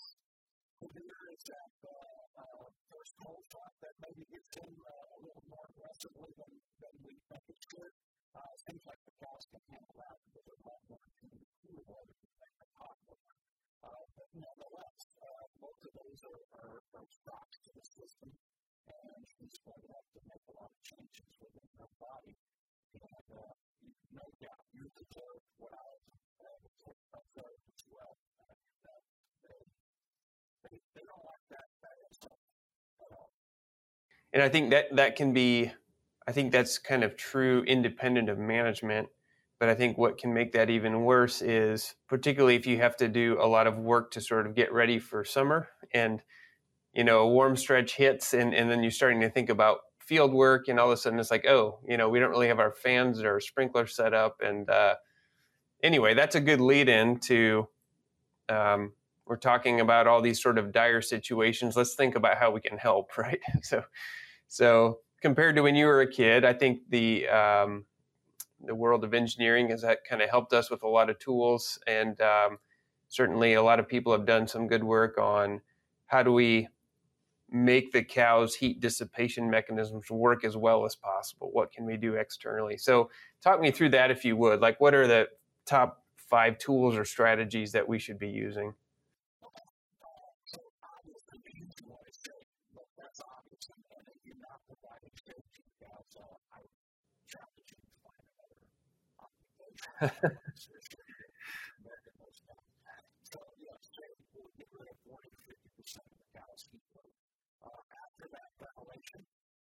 severe 0.85 1.21
is 1.33 1.43
that 1.49 1.75
uh, 1.89 1.95
uh, 2.37 2.69
first 2.93 3.17
cold 3.17 3.45
shot 3.49 3.73
that 3.81 3.97
maybe 4.05 4.29
gets 4.29 4.53
in 4.61 4.73
uh, 4.77 5.17
a 5.17 5.19
little 5.25 5.47
more 5.49 5.65
aggressively 5.73 6.31
than, 6.37 6.53
than 6.85 6.95
we 7.01 7.17
think 7.33 7.45
it 7.49 7.61
should. 7.73 7.93
Uh, 8.37 8.53
seems 8.69 8.85
like 8.85 9.01
the 9.09 9.15
cows 9.25 9.45
can 9.49 9.63
handle 9.73 9.97
that 9.97 10.17
because 10.29 10.45
they're 10.45 10.67
going 10.69 10.85
to 10.85 10.99
cool 11.65 11.81
water 11.89 12.13
to 12.13 12.29
make 12.45 12.57
them 12.61 12.73
hot 12.77 12.99
water. 13.09 13.33
Uh, 13.85 14.05
but 14.19 14.29
nonetheless, 14.37 15.01
uh, 15.23 15.45
both 15.63 15.81
of 15.81 15.93
those 15.97 16.21
are, 16.29 16.43
are, 16.61 16.79
are 16.99 17.09
shocks 17.25 17.57
to 17.63 17.71
the 17.73 17.85
system 17.85 18.33
and 18.85 19.25
she's 19.33 19.57
going 19.65 19.81
to 19.81 19.91
have 19.97 20.09
to 20.13 20.21
make 20.29 20.44
changes 20.85 21.33
within 21.41 21.67
her 21.79 21.89
body. 21.99 22.37
And 22.95 23.27
uh, 23.33 23.53
no 24.13 24.25
doubt 24.41 24.65
you 24.73 24.85
deserve 24.97 25.41
well. 25.59 25.99
Uh. 33.01 33.27
And 34.33 34.43
I 34.43 34.49
think 34.49 34.71
that 34.71 34.95
that 34.97 35.17
can 35.17 35.33
be, 35.33 35.73
I 36.27 36.33
think 36.33 36.53
that's 36.53 36.79
kind 36.79 37.05
of 37.05 37.17
true 37.17 37.63
independent 37.67 38.29
of 38.29 38.39
management. 38.39 39.09
But 39.61 39.69
I 39.69 39.75
think 39.75 39.97
what 39.97 40.19
can 40.19 40.35
make 40.35 40.53
that 40.53 40.69
even 40.69 41.05
worse 41.05 41.41
is, 41.41 41.95
particularly 42.09 42.57
if 42.57 42.67
you 42.67 42.79
have 42.79 42.97
to 42.99 43.09
do 43.09 43.39
a 43.41 43.47
lot 43.47 43.67
of 43.67 43.79
work 43.79 44.11
to 44.13 44.21
sort 44.21 44.47
of 44.47 44.55
get 44.55 44.73
ready 44.73 44.99
for 44.99 45.25
summer 45.25 45.69
and 45.93 46.21
you 46.93 47.05
know, 47.05 47.21
a 47.21 47.29
warm 47.29 47.57
stretch 47.57 47.97
hits 47.97 48.35
and, 48.35 48.55
and 48.55 48.71
then 48.71 48.83
you're 48.83 48.91
starting 48.91 49.21
to 49.21 49.31
think 49.31 49.51
about 49.51 49.81
field 50.07 50.33
work 50.33 50.69
and 50.69 50.79
all 50.79 50.87
of 50.87 50.93
a 50.93 50.97
sudden 50.97 51.19
it's 51.19 51.31
like, 51.31 51.47
oh, 51.47 51.79
you 51.87 51.97
know, 51.97 52.09
we 52.09 52.19
don't 52.19 52.31
really 52.31 52.49
have 52.49 52.59
our 52.59 52.73
fans 52.73 53.23
or 53.23 53.41
sprinklers 53.41 53.95
set 53.97 54.15
up. 54.15 54.41
And 54.43 54.69
uh, 54.69 54.97
anyway, 55.83 56.15
that's 56.15 56.35
a 56.35 56.41
good 56.41 56.61
lead 56.61 56.89
in 56.89 57.19
to, 57.21 57.69
um, 58.49 58.93
we're 59.27 59.37
talking 59.37 59.81
about 59.81 60.07
all 60.07 60.21
these 60.21 60.43
sort 60.43 60.59
of 60.59 60.73
dire 60.73 61.01
situations. 61.01 61.77
Let's 61.77 61.95
think 61.95 62.15
about 62.15 62.37
how 62.37 62.51
we 62.51 62.61
can 62.61 62.77
help, 62.77 63.17
right? 63.19 63.41
So, 63.63 63.85
so 64.49 64.99
compared 65.23 65.57
to 65.57 65.63
when 65.63 65.75
you 65.75 65.87
were 65.87 66.03
a 66.03 66.11
kid, 66.11 66.45
I 66.45 66.53
think 66.53 66.81
the, 66.91 67.29
um, 67.29 67.87
the 68.61 68.75
world 68.75 69.05
of 69.05 69.15
engineering 69.15 69.71
has 69.71 69.83
that 69.83 70.05
kind 70.09 70.23
of 70.23 70.29
helped 70.29 70.53
us 70.53 70.71
with 70.71 70.83
a 70.83 70.89
lot 70.89 71.11
of 71.11 71.19
tools 71.19 71.79
and 71.87 72.21
um, 72.21 72.59
certainly 73.09 73.55
a 73.55 73.63
lot 73.63 73.79
of 73.79 73.89
people 73.89 74.13
have 74.13 74.27
done 74.27 74.47
some 74.47 74.67
good 74.67 74.85
work 74.85 75.19
on 75.19 75.61
how 76.07 76.23
do 76.23 76.33
we 76.33 76.69
make 77.55 77.93
the 77.93 78.03
cow's 78.05 78.55
heat 78.57 78.81
dissipation 78.81 79.51
mechanisms 79.51 80.11
work 80.11 80.45
as 80.45 80.57
well 80.57 80.85
as 80.85 80.97
possible? 80.97 81.51
What 81.53 81.73
can 81.73 81.87
we 81.87 81.97
do 81.97 82.15
externally? 82.17 82.77
So, 82.79 83.11
talk 83.43 83.61
me 83.61 83.71
through 83.71 83.91
that 83.91 84.11
if 84.11 84.25
you 84.25 84.37
would. 84.37 84.61
Like, 84.61 84.81
what 84.81 84.95
are 84.95 85.07
the 85.07 85.29
top 85.67 86.03
five 86.17 86.59
tools 86.59 86.97
or 86.97 87.05
strategies 87.05 87.73
that 87.73 87.89
we 87.89 87.99
should 87.99 88.19
be 88.19 88.29
using? 88.29 88.75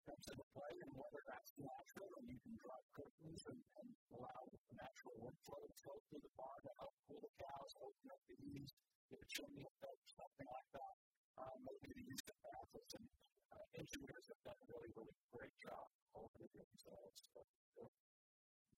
comes 0.09 0.25
into 0.35 0.47
play 0.57 0.75
and 0.83 0.93
whether 0.99 1.23
that's 1.29 1.53
natural 1.61 2.11
and 2.19 2.27
you 2.27 2.39
can 2.43 2.57
drop 2.59 2.83
curtains 2.97 3.45
and, 3.47 3.61
and 3.79 3.89
allow 4.17 4.41
the 4.51 4.59
natural 4.75 5.15
workflow 5.21 5.63
to 5.63 5.77
go 5.85 5.95
through 6.09 6.23
the 6.25 6.35
barn 6.35 6.59
to 6.65 6.73
help 6.81 6.91
cool 7.07 7.21
the 7.23 7.31
cows, 7.39 7.71
open 7.79 8.09
up 8.11 8.23
the 8.27 8.39
eaves, 8.51 8.73
get 9.13 9.21
a 9.21 9.29
chimney 9.31 9.63
effect, 9.63 10.01
something 10.11 10.49
like 10.49 10.71
that. 10.75 10.95
Um, 11.39 11.61
maybe 11.63 11.93
the 12.03 12.07
use 12.09 12.25
of 12.27 12.37
baths 12.43 12.93
and 12.99 13.07
uh, 13.55 13.67
engineers 13.79 14.27
have 14.27 14.43
done 14.43 14.59
a 14.59 14.67
really, 14.67 14.91
really 14.99 15.17
great 15.31 15.55
job 15.63 15.87
over 16.19 16.35
the 16.41 16.51
years 16.51 16.83
of 16.99 17.93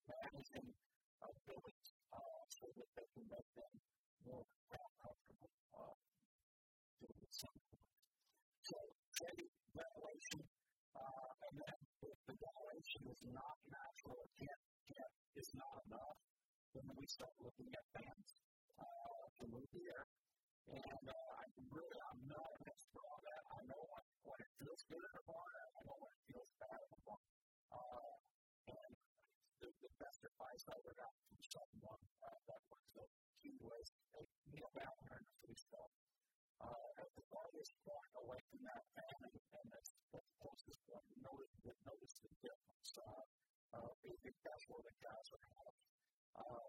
managing 0.05 0.67
uh, 1.25 1.33
buildings 1.47 1.87
uh, 2.13 2.43
so 2.53 2.69
that 2.75 2.89
they 2.93 3.07
can 3.17 3.25
make 3.33 3.49
them 3.57 3.73
more 4.29 4.45
comfortable 5.01 5.49
uh, 5.73 5.95
doing 7.01 7.31
something. 7.33 7.81
So, 8.61 8.77
training, 9.21 9.53
ventilation, 9.77 10.41
uh, 10.97 11.29
and 11.45 11.53
then 11.61 11.77
if 12.09 12.17
the 12.25 12.33
ventilation 12.41 13.01
is 13.13 13.21
not 13.29 13.55
natural 13.69 14.17
or 14.17 14.29
can't, 14.41 14.63
can't, 14.89 15.13
is 15.37 15.53
not 15.53 15.77
enough, 15.85 16.17
then 16.73 16.89
we 16.97 17.05
start 17.05 17.29
looking 17.37 17.69
at 17.69 17.85
fans 17.93 18.29
uh, 18.81 19.23
to 19.37 19.43
move 19.53 19.69
the 19.77 19.85
air. 19.93 20.09
And 20.73 21.05
uh, 21.05 21.29
I 21.37 21.45
really, 21.69 21.99
I'm 22.09 22.23
not 22.25 22.49
an 22.57 22.65
expert 22.65 23.05
on 23.13 23.21
that. 23.29 23.43
I 23.53 23.61
know 23.69 23.81
when, 23.93 24.05
when 24.25 24.39
it 24.41 24.51
feels 24.57 24.81
good 24.89 25.03
in 25.05 25.13
a 25.13 25.23
barn, 25.29 25.53
I 25.77 25.81
know 25.85 25.97
when 26.01 26.09
it 26.09 26.23
feels 26.31 26.49
bad 26.57 26.79
in 26.81 26.91
a 26.97 27.01
barn. 27.05 27.25
Uh, 27.69 28.13
and 28.73 28.93
the, 29.61 29.69
the 29.85 29.91
best 30.01 30.25
advice 30.25 30.63
I 30.65 30.73
ever 30.81 30.93
got 30.97 31.13
from 31.29 31.37
someone 31.45 32.01
uh, 32.25 32.39
that 32.49 32.61
was 32.73 32.83
the 32.97 33.05
key 33.43 33.57
was 33.61 33.85
hey, 34.17 34.25
kneel 34.49 34.71
down 34.73 34.95
there 35.05 35.21
in 35.21 35.25
the 35.27 35.37
food 35.45 35.59
stall. 35.59 35.89
Uh, 36.61 37.01
at 37.01 37.09
the 37.17 37.23
farthest 37.33 37.73
point 37.81 38.11
away 38.21 38.39
from 38.53 38.61
that 38.69 38.83
fan 38.93 39.17
and, 39.25 39.67
that's 39.73 39.93
the 40.13 40.21
closest 40.41 40.79
point, 40.85 41.05
you 41.09 41.17
notice, 41.25 41.51
you 41.65 41.73
notice 41.85 42.13
the 42.21 42.31
difference. 42.41 42.89
Uh, 42.97 43.23
uh, 43.77 43.91
if 44.05 44.35
that's 44.45 44.65
where 44.67 44.83
the 44.83 44.95
guys 45.01 45.27
are 45.31 45.45
at. 45.47 45.73
Uh, 46.37 46.65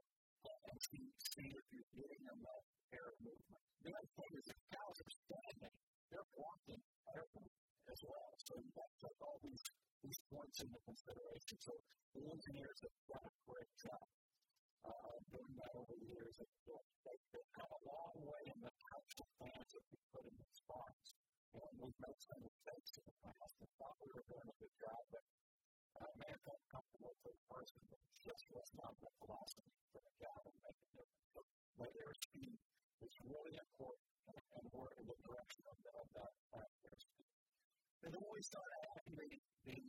and 0.70 0.76
see, 0.88 1.04
see 1.34 1.48
if 1.50 1.64
you're 1.72 1.92
getting 1.92 2.24
enough 2.24 2.64
air 2.94 3.10
movement. 3.20 3.64
The 3.82 3.92
other 3.92 4.12
thing 4.16 4.32
is 4.38 4.44
if 4.48 4.58
cows 4.70 4.98
are 5.02 5.14
standing, 5.28 5.74
they're 6.08 6.30
blocking 6.36 6.82
air 7.12 7.26
movement 7.34 7.66
as 7.90 8.00
well. 8.06 8.30
So 8.46 8.52
you 8.62 8.72
have 8.78 8.92
to 8.92 8.98
take 9.02 9.18
all 9.20 9.38
these, 9.42 9.64
these 10.06 10.20
points 10.30 10.56
into 10.62 10.78
consideration. 10.86 11.56
So 11.58 11.72
the 12.14 12.22
engineers 12.22 12.78
have 12.86 12.96
done 13.10 13.26
a 13.26 13.34
great 13.44 13.72
job 13.82 14.06
uh, 14.86 15.16
doing 15.30 15.54
that 15.58 15.72
over 15.78 15.94
the 15.94 16.08
years. 16.10 16.34
It, 16.42 16.50
it, 16.66 17.20
they've 17.32 17.52
come 17.54 17.70
a 17.70 17.82
long 17.86 18.14
way 18.22 18.42
in 18.50 18.58
the 18.62 18.72
types 18.90 19.14
of 19.20 19.26
plans 19.38 19.68
that 19.74 19.84
we 19.90 19.98
put 20.10 20.24
in 20.26 20.34
these 20.34 20.60
farms. 20.66 21.08
And 21.52 21.72
we've 21.76 22.00
made 22.00 22.20
some 22.24 22.40
mistakes 22.40 22.96
in 22.96 23.04
the 23.04 23.16
past 23.28 23.54
and 23.60 23.68
thought 23.76 23.96
we 24.00 24.08
were 24.08 24.24
doing 24.24 24.48
a 24.48 24.56
good 24.56 24.74
job, 24.80 25.02
but 25.12 25.24
uh, 26.00 26.08
man 26.16 26.36
felt 26.48 26.62
comfortable 26.72 27.12
for 27.20 27.30
the 27.30 27.44
person 27.52 27.78
that 27.92 28.00
just 28.24 28.42
was 28.48 28.64
not 28.74 28.96
the 29.04 29.12
philosophy 29.20 29.76
for 29.92 30.00
the 30.00 30.14
job 30.16 30.40
and 30.48 30.56
make 30.64 30.78
a 30.80 30.88
difference. 30.96 31.28
So 31.36 31.40
layer 31.76 32.12
speed 32.24 32.56
is 33.04 33.14
really 33.28 33.54
important, 33.54 34.08
and, 34.32 34.64
we're 34.72 34.88
in 34.96 35.04
the 35.04 35.18
direction 35.28 35.62
of 35.68 35.76
that, 35.84 35.96
of 36.00 36.08
that 36.16 36.32
uh, 36.56 36.64
layer 36.64 36.96
speed. 36.96 37.28
And 38.02 38.10
then 38.16 38.24
we 38.24 38.40
start 38.40 38.70
adding 38.88 39.12
the, 39.14 39.30
the 39.68 39.80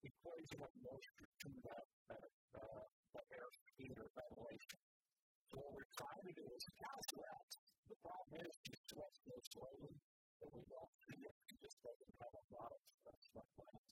equation 0.00 0.58
of 0.64 0.70
moisture 0.80 1.28
to 1.44 1.48
that, 1.68 1.84
that 2.08 2.32
uh, 2.56 2.86
air 3.16 3.48
speed 3.72 3.96
or 3.96 4.08
ventilation. 4.12 4.80
So 5.48 5.56
what 5.64 5.72
we're 5.72 5.94
trying 5.96 6.24
to 6.28 6.34
do 6.36 6.44
is 6.52 6.64
counteract. 6.76 7.52
The 7.88 7.96
problem 8.04 8.44
is 8.44 8.52
she 8.68 8.74
sweats 8.92 9.18
so 9.24 9.34
slowly 9.56 9.94
that 10.44 10.50
we 10.52 10.62
don't 10.68 10.92
see 11.08 11.20
it. 11.24 11.34
She 11.48 11.56
just 11.64 11.78
doesn't 11.80 12.14
have 12.20 12.34
a 12.36 12.44
lot 12.52 12.70
of 12.72 12.80
sweat 13.32 13.48
glands. 13.56 13.88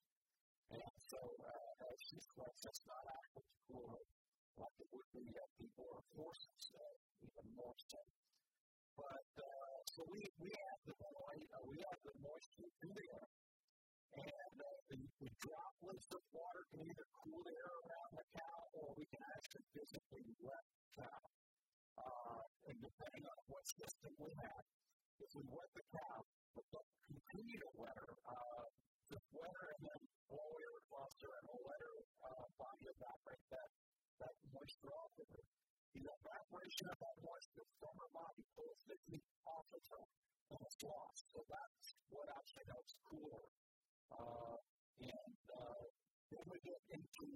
And 0.76 0.96
so 1.08 1.20
uh, 1.20 1.88
as 1.88 1.98
she 2.04 2.18
sweats, 2.20 2.62
it's 2.68 2.84
not 2.84 3.04
actually 3.08 3.48
cool 3.72 3.96
like 4.56 4.76
it 4.80 4.88
would 4.92 5.10
be 5.12 5.24
if 5.24 5.48
people 5.60 5.88
are 5.92 6.06
forced 6.16 6.48
to 6.48 6.56
stay, 6.60 6.92
even 7.24 7.46
more 7.56 7.76
so. 7.76 8.00
But 8.96 9.28
uh, 9.36 9.76
so 9.92 10.00
we, 10.08 10.24
we 10.40 10.48
have 10.48 10.80
the 10.88 10.96
uh, 10.96 11.60
we 11.68 11.76
have 11.84 12.00
the 12.00 12.16
moisture 12.24 12.68
in 12.84 12.90
the 12.96 13.04
air, 13.12 13.25
uh, 14.60 14.96
the, 15.20 15.30
droplets 15.42 16.08
of 16.12 16.22
water 16.32 16.62
can 16.72 16.80
either 16.84 17.06
cool 17.22 17.40
the 17.44 17.52
air 17.52 17.74
around 17.86 18.10
the 18.16 18.26
cow, 18.36 18.58
or 18.76 18.86
we 18.96 19.04
can 19.12 19.22
actually 19.22 19.66
physically 19.76 20.24
wet 20.40 20.64
the 20.72 21.04
cow. 21.04 21.22
Uh, 21.96 22.42
and 22.68 22.76
depending 22.80 23.24
on 23.24 23.38
what 23.48 23.64
system 23.64 24.12
we 24.20 24.32
have, 24.40 24.64
if 25.20 25.30
we 25.32 25.44
wet 25.48 25.70
the 25.72 25.86
cow, 25.96 26.18
but 26.56 26.64
don't 26.72 26.92
continue 27.08 27.58
to 27.60 27.70
wet 27.76 27.96
her, 27.96 28.12
uh, 28.28 28.64
just 29.12 29.26
wet 29.32 29.54
and 29.76 29.82
then 29.86 30.00
blow 30.26 30.50
air 30.58 30.74
across 30.82 31.12
her 31.22 31.32
and 31.38 31.46
her 31.46 31.56
uh, 32.26 32.46
body 32.58 32.84
evaporate 32.90 33.44
that, 33.54 33.70
that 34.18 34.34
moisture 34.50 34.92
off 34.92 35.14
of 35.20 35.28
her. 35.30 35.44
The 35.94 36.04
evaporation 36.04 36.86
of 36.92 36.98
that 37.00 37.16
moisture 37.24 37.66
from 37.80 37.94
her 37.96 38.10
body 38.12 38.44
pulls 38.52 38.80
the 38.84 38.96
heat 39.08 39.24
off 39.48 39.68
of 39.72 39.82
her 39.96 40.04
and 40.52 40.58
it's 40.60 40.80
lost. 40.84 41.24
So 41.32 41.40
that's 41.48 41.86
what 42.10 42.26
actually 42.36 42.66
helps 42.68 42.94
cool 43.08 43.30
her. 43.32 43.46
Uh, 44.12 44.56
and 45.02 45.36
uh, 45.50 45.84
then 46.30 46.44
we 46.46 46.58
get 46.62 46.80
into, 46.92 47.26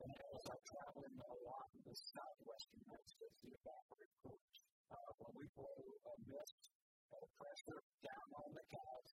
and 0.00 0.12
as 0.36 0.42
I'm 0.48 0.62
traveling 0.66 1.16
a 1.16 1.34
lot 1.44 1.66
in 1.76 1.80
the 1.84 1.96
southwestern 1.96 2.80
United 2.84 3.08
States, 3.08 3.36
the 3.44 3.52
evaporative 3.56 4.12
coolers. 4.24 4.58
Uh, 4.86 5.10
when 5.18 5.34
we 5.34 5.46
blow 5.58 5.82
a 5.82 6.14
mist 6.30 6.62
or 7.10 7.26
pressure 7.42 7.82
down 8.06 8.28
on 8.38 8.54
the 8.54 8.62
cows, 8.70 9.10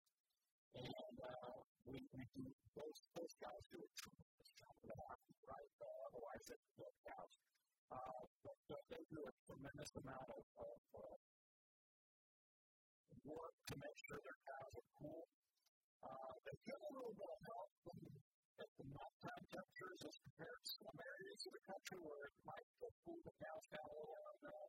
and 0.78 1.18
uh, 1.18 1.58
we, 1.86 1.98
we 2.14 2.24
do 2.38 2.46
those, 2.78 3.00
those 3.18 3.34
guys 3.42 3.64
do 3.74 3.82
a 3.82 3.90
tremendous 3.98 4.50
job 4.58 4.74
of 4.86 4.94
that, 4.94 5.18
right? 5.50 5.74
Uh, 5.82 6.10
otherwise, 6.10 6.46
it's 6.50 6.70
the 6.78 6.90
cows. 7.10 7.34
Uh, 7.94 8.22
but, 8.42 8.58
but 8.70 8.82
they 8.90 9.02
do 9.14 9.22
a 9.22 9.34
tremendous 9.46 9.92
amount 10.02 10.30
of, 10.34 10.44
of 10.58 10.80
uh, 10.98 11.18
work 13.26 13.54
to 13.70 13.76
make 13.78 13.98
sure 14.10 14.18
their 14.26 14.40
cows 14.46 14.74
are 14.78 14.90
cool. 14.98 15.24
Uh, 16.04 16.34
they 16.44 16.56
get 16.68 16.80
a 16.80 16.90
little 16.92 17.16
bit 17.16 17.30
of 17.32 17.40
help 17.48 17.70
the 18.80 18.88
nighttime 18.90 19.44
temperatures 19.48 20.02
as 20.04 20.16
compared 20.28 20.60
to 20.60 20.72
some 20.84 20.98
areas 21.00 21.40
of 21.48 21.52
the 21.56 21.64
country 21.64 22.00
where 22.04 22.24
it 22.28 22.36
might 22.44 22.68
cool 23.08 23.20
the 23.24 23.36
cows 23.40 23.66
down 23.72 23.88
a 23.88 23.96
little. 23.96 24.28
And, 24.34 24.44
uh, 24.50 24.68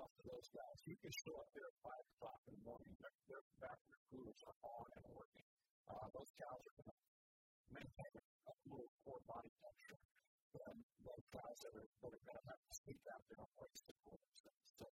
off 0.00 0.08
to 0.16 0.22
those 0.24 0.48
guys. 0.54 0.78
You 0.88 0.96
can 0.96 1.12
show 1.12 1.34
up 1.36 1.48
there 1.52 1.68
at 1.68 1.76
5 1.82 1.92
o'clock 1.92 2.40
in 2.48 2.54
the 2.56 2.64
morning, 2.64 2.92
their, 3.02 3.12
their 3.28 3.42
evaporative 3.58 4.02
coolers 4.08 4.40
are 4.48 4.58
on 4.64 4.86
and 4.96 5.04
working. 5.12 5.46
Uh, 5.90 6.06
those 6.14 6.30
cows 6.40 6.62
are 6.64 6.76
going 6.80 6.94
a 7.74 8.52
little 8.70 8.90
core 9.04 9.24
body 9.28 9.50
temperature 9.60 10.00
than 10.54 10.74
those 11.04 11.24
cows 11.34 11.58
that 11.66 11.72
are, 11.74 11.88
that 11.90 12.22
going 12.22 12.38
to 12.38 12.46
have 12.48 12.62
to 12.64 12.72
sleep 12.72 13.02
out 13.10 13.22
there 13.28 13.40
on 13.42 13.48
the 13.50 13.56
place 13.58 13.80
to 13.84 13.92
cool 14.06 14.16
themselves. 14.16 14.68
So, 14.78 14.86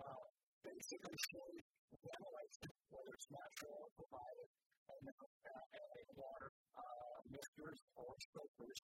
uh, 0.00 0.24
basically, 0.64 1.18
showing 1.28 1.58
ventilation, 1.92 2.71
whether 2.92 3.12
it's 3.16 3.30
natural 3.32 3.88
provided, 3.96 4.48
and 4.92 5.00
then 5.08 5.16
uh, 5.16 5.80
adding 5.80 6.10
water, 6.14 6.48
uh, 6.76 7.16
mixtures 7.32 7.80
or 7.96 8.12
soakers, 8.36 8.78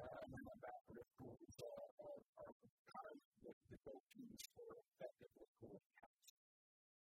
uh, 0.00 0.24
and 0.24 0.30
then 0.32 0.46
evaporative 0.56 1.08
coolers 1.20 1.56
uh, 1.60 2.04
are, 2.08 2.20
are 2.40 2.52
kind 2.88 3.06
of 3.12 3.16
the, 3.44 3.52
the 3.68 3.78
go-tos 3.84 4.42
for 4.56 4.70
effectively 4.96 5.48
cooling 5.60 5.88
cows. 6.00 6.30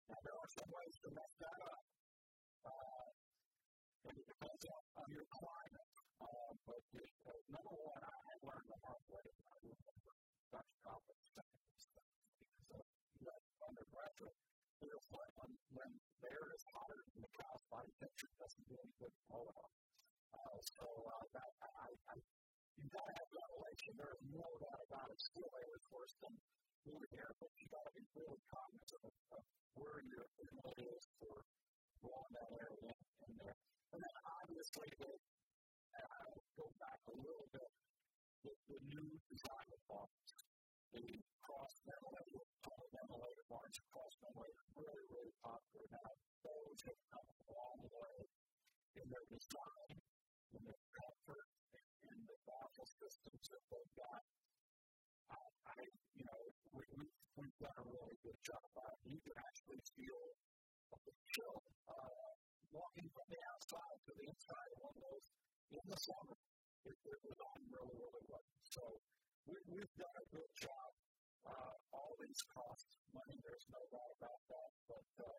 Now, 0.05 0.19
there 0.21 0.37
are 0.37 0.49
some 0.53 0.69
ways 0.69 0.95
to 1.01 1.07
mess 1.17 1.33
that 1.41 1.59
up. 1.65 1.81
Uh, 2.65 3.09
and 4.05 4.15
it 4.21 4.27
depends 4.29 4.63
on, 4.69 4.81
on 5.01 5.07
your 5.09 5.27
climate. 5.33 5.89
Uh, 6.21 6.51
but 6.65 6.81
the, 6.93 7.03
uh, 7.25 7.33
number 7.49 7.73
one, 7.73 8.01
I, 8.05 8.13
I 8.13 8.33
learned 8.45 8.69
the 8.69 8.77
hard 8.85 9.03
way. 9.09 9.25
I 9.25 9.55
remember 9.65 10.13
Dr. 10.53 10.77
Coppock 10.85 11.21
saying 11.25 11.61
this 11.73 11.81
stuff 11.89 12.09
because 12.37 12.77
uh, 12.77 12.85
you 13.17 13.33
undergraduate 13.65 14.37
feels 14.81 15.05
like 15.11 15.31
when, 15.39 15.51
when 15.75 15.91
the 16.21 16.29
air 16.31 16.47
is 16.51 16.63
hotter 16.75 16.99
than 16.99 17.19
the 17.23 17.31
cow's 17.39 17.63
body 17.71 17.91
temperature, 17.99 18.29
it 18.31 18.39
doesn't 18.39 18.65
do 18.67 18.75
any 18.75 18.93
good 18.99 19.13
blow 19.29 19.45
it. 19.47 19.69
Uh, 20.35 20.57
so 20.59 20.85
uh, 20.85 21.25
that, 21.31 21.51
I, 21.63 21.89
I, 22.11 22.15
you've 22.75 22.91
got 22.91 23.05
to 23.07 23.13
have 23.15 23.29
ventilation. 23.31 23.91
There's 23.95 24.23
no 24.35 24.49
doubt 24.59 24.81
about 24.91 25.07
it. 25.11 25.17
Still 25.21 25.51
air 25.55 25.73
is 25.75 25.85
worse 25.91 26.15
than 26.19 26.33
fluid 26.83 27.11
air, 27.15 27.31
but 27.39 27.49
you've 27.57 27.71
got 27.71 27.85
to 27.87 27.93
be 27.95 28.03
really 28.13 28.41
cognizant 28.51 29.03
of, 29.07 29.15
of 29.39 29.43
where 29.79 29.99
your 30.05 30.25
inlet 30.43 30.77
is 30.77 31.03
for 31.17 31.35
blowing 32.03 32.33
that 32.35 32.49
air 32.59 32.71
in, 32.83 32.95
in 33.25 33.31
there. 33.41 33.57
And 33.95 33.99
then 34.03 34.15
obviously, 34.43 34.91
I 35.95 36.21
will 36.35 36.45
go 36.59 36.67
back 36.77 36.99
a 37.07 37.15
little 37.15 37.47
bit, 37.55 37.71
the, 38.43 38.51
the 38.67 38.79
new 38.91 39.07
design 39.31 39.67
of 39.71 39.79
bombs, 39.87 40.44
the 40.95 41.19
cross 41.43 41.73
ventilator, 41.83 42.43
tunnel 42.63 42.87
ventilator, 42.95 43.43
barns 43.51 43.79
cross 43.91 44.15
ventilator, 44.23 44.63
really, 44.79 45.05
really 45.11 45.35
popular 45.43 45.85
now. 45.91 46.11
Those 46.39 46.79
have 46.87 46.99
come 47.11 47.27
a 47.27 47.39
long 47.51 47.79
way 47.91 48.17
in 48.95 49.05
their 49.11 49.27
design, 49.27 49.95
in 50.55 50.61
their 50.63 50.81
comfort, 50.95 51.47
in 52.07 52.17
the 52.23 52.37
baffle 52.47 52.87
systems 52.87 53.43
that 53.51 53.63
they've 53.67 53.95
got. 53.99 54.21
Uh, 55.35 55.49
I, 55.67 55.83
you 56.15 56.23
know, 56.23 56.41
we, 56.71 56.83
we, 56.95 57.03
we've 57.35 57.57
done 57.59 57.75
a 57.75 57.85
really 57.91 58.15
good 58.23 58.39
job. 58.45 58.63
Uh, 58.77 58.95
you 59.03 59.19
can 59.19 59.35
actually 59.35 59.81
feel 59.99 60.23
the 61.03 61.15
chill 61.27 61.59
uh, 61.91 62.31
walking 62.71 63.07
from 63.11 63.27
the 63.27 63.41
outside 63.51 63.97
to 64.07 64.11
the 64.15 64.25
inside 64.31 64.69
of 64.73 64.79
one 64.79 64.95
of 64.95 65.03
those 65.03 65.25
in 65.75 65.83
the 65.91 65.99
summer. 65.99 66.37
It, 66.87 66.95
it 66.95 67.19
was 67.25 67.39
on 67.41 67.59
really, 67.73 67.95
really 67.99 68.25
well. 68.29 68.45
So 68.69 68.83
we, 69.47 69.55
we've 69.69 69.95
done 69.97 70.15
a 70.17 70.25
good 70.35 70.49
job. 70.59 70.89
Uh, 71.45 71.73
all 71.93 72.17
these 72.19 72.43
money, 73.13 73.37
there's 73.43 73.65
no 73.71 73.79
doubt 73.91 74.11
about 74.17 74.41
that, 74.49 74.69
but 74.89 75.25
uh, 75.25 75.37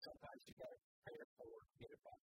sometimes 0.00 0.42
you 0.46 0.54
got 0.58 0.68
to 0.68 0.78
pay 1.06 1.16
it 1.16 1.28
forward 1.38 1.64
to 1.72 1.76
get 1.80 1.90
it 1.90 1.98
back. 2.04 2.20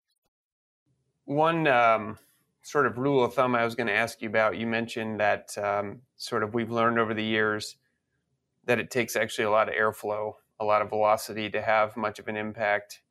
One 1.26 1.66
um, 1.66 2.18
sort 2.62 2.86
of 2.86 2.98
rule 2.98 3.24
of 3.24 3.34
thumb 3.34 3.54
I 3.54 3.64
was 3.64 3.74
going 3.74 3.86
to 3.88 3.92
ask 3.92 4.22
you 4.22 4.28
about, 4.28 4.56
you 4.56 4.66
mentioned 4.66 5.20
that 5.20 5.56
um, 5.58 6.00
sort 6.16 6.42
of 6.42 6.54
we've 6.54 6.70
learned 6.70 6.98
over 6.98 7.14
the 7.14 7.24
years 7.24 7.76
that 8.64 8.80
it 8.80 8.90
takes 8.90 9.14
actually 9.14 9.44
a 9.44 9.50
lot 9.50 9.68
of 9.68 9.74
airflow, 9.74 10.34
a 10.58 10.64
lot 10.64 10.82
of 10.82 10.88
velocity 10.88 11.50
to 11.50 11.62
have 11.62 11.96
much 11.96 12.18
of 12.18 12.28
an 12.28 12.36
impact. 12.36 13.02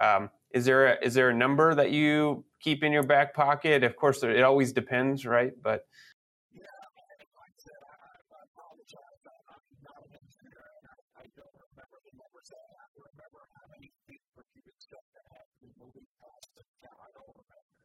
Um, 0.00 0.30
is 0.52 0.64
there 0.64 0.86
a, 0.86 1.04
is 1.04 1.14
there 1.14 1.28
a 1.28 1.34
number 1.34 1.74
that 1.74 1.92
you 1.92 2.44
keep 2.60 2.82
in 2.82 2.92
your 2.92 3.02
back 3.02 3.34
pocket? 3.34 3.84
Of 3.84 3.96
course, 3.96 4.22
it 4.22 4.42
always 4.42 4.72
depends, 4.72 5.24
right? 5.24 5.52
But 5.62 5.86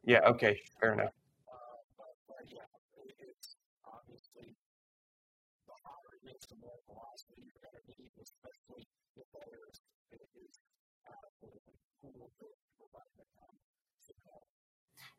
Yeah, 0.08 0.20
okay, 0.26 0.62
fair 0.80 0.94
enough. 0.94 1.12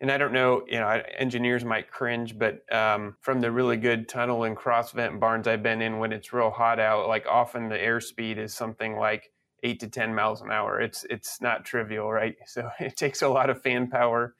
And 0.01 0.11
I 0.11 0.17
don't 0.17 0.33
know, 0.33 0.63
you 0.67 0.79
know, 0.79 1.01
engineers 1.17 1.65
might 1.65 1.91
cringe, 1.91 2.37
but 2.39 2.61
um, 2.73 3.15
from 3.21 3.41
the 3.41 3.51
really 3.51 3.77
good 3.77 4.09
tunnel 4.09 4.45
and 4.45 4.55
cross 4.55 4.91
vent 4.91 5.19
barns 5.19 5.47
I've 5.47 5.63
been 5.63 5.81
in, 5.81 5.99
when 5.99 6.13
it's 6.13 6.33
real 6.33 6.51
hot 6.51 6.79
out, 6.79 7.07
like 7.09 7.25
often 7.27 7.69
the 7.69 7.77
airspeed 7.77 8.37
is 8.37 8.53
something 8.53 8.95
like 8.95 9.31
eight 9.63 9.81
to 9.81 9.87
ten 9.89 10.15
miles 10.15 10.41
an 10.41 10.51
hour. 10.51 10.81
It's 10.81 11.05
it's 11.09 11.41
not 11.41 11.65
trivial, 11.65 12.11
right? 12.11 12.35
So 12.47 12.69
it 12.79 12.97
takes 12.97 13.21
a 13.21 13.29
lot 13.29 13.49
of 13.49 13.61
fan 13.61 13.89
power 13.89 14.35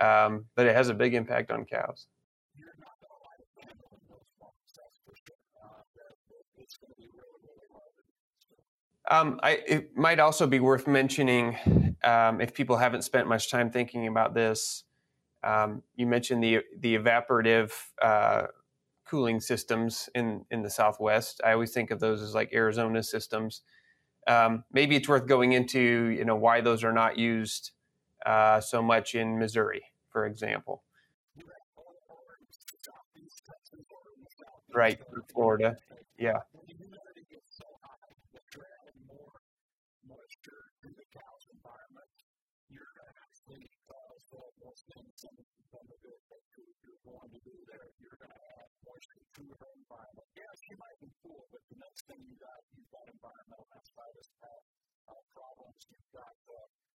um, 0.00 0.46
but 0.54 0.66
it 0.66 0.74
has 0.74 0.88
a 0.88 0.94
big 0.94 1.14
impact 1.14 1.50
on 1.50 1.64
cows. 1.64 2.06
Um, 9.10 9.38
I, 9.42 9.60
it 9.66 9.96
might 9.96 10.18
also 10.18 10.46
be 10.46 10.60
worth 10.60 10.86
mentioning 10.86 11.58
um, 12.04 12.40
if 12.40 12.54
people 12.54 12.76
haven't 12.76 13.02
spent 13.02 13.28
much 13.28 13.50
time 13.50 13.70
thinking 13.70 14.06
about 14.06 14.34
this. 14.34 14.84
Um, 15.42 15.82
you 15.94 16.06
mentioned 16.06 16.42
the 16.42 16.60
the 16.78 16.96
evaporative 16.96 17.70
uh, 18.00 18.46
cooling 19.06 19.40
systems 19.40 20.08
in 20.14 20.46
in 20.50 20.62
the 20.62 20.70
Southwest. 20.70 21.42
I 21.44 21.52
always 21.52 21.72
think 21.72 21.90
of 21.90 22.00
those 22.00 22.22
as 22.22 22.34
like 22.34 22.52
Arizona 22.54 23.02
systems. 23.02 23.60
Um, 24.26 24.64
maybe 24.72 24.96
it's 24.96 25.08
worth 25.08 25.26
going 25.26 25.52
into 25.52 25.80
you 25.80 26.24
know 26.24 26.36
why 26.36 26.62
those 26.62 26.82
are 26.82 26.92
not 26.92 27.18
used 27.18 27.72
uh, 28.24 28.60
so 28.60 28.82
much 28.82 29.14
in 29.14 29.38
Missouri, 29.38 29.84
for 30.10 30.26
example. 30.26 30.82
Right, 34.74 34.98
Florida. 35.32 35.76
Yeah. 36.18 36.40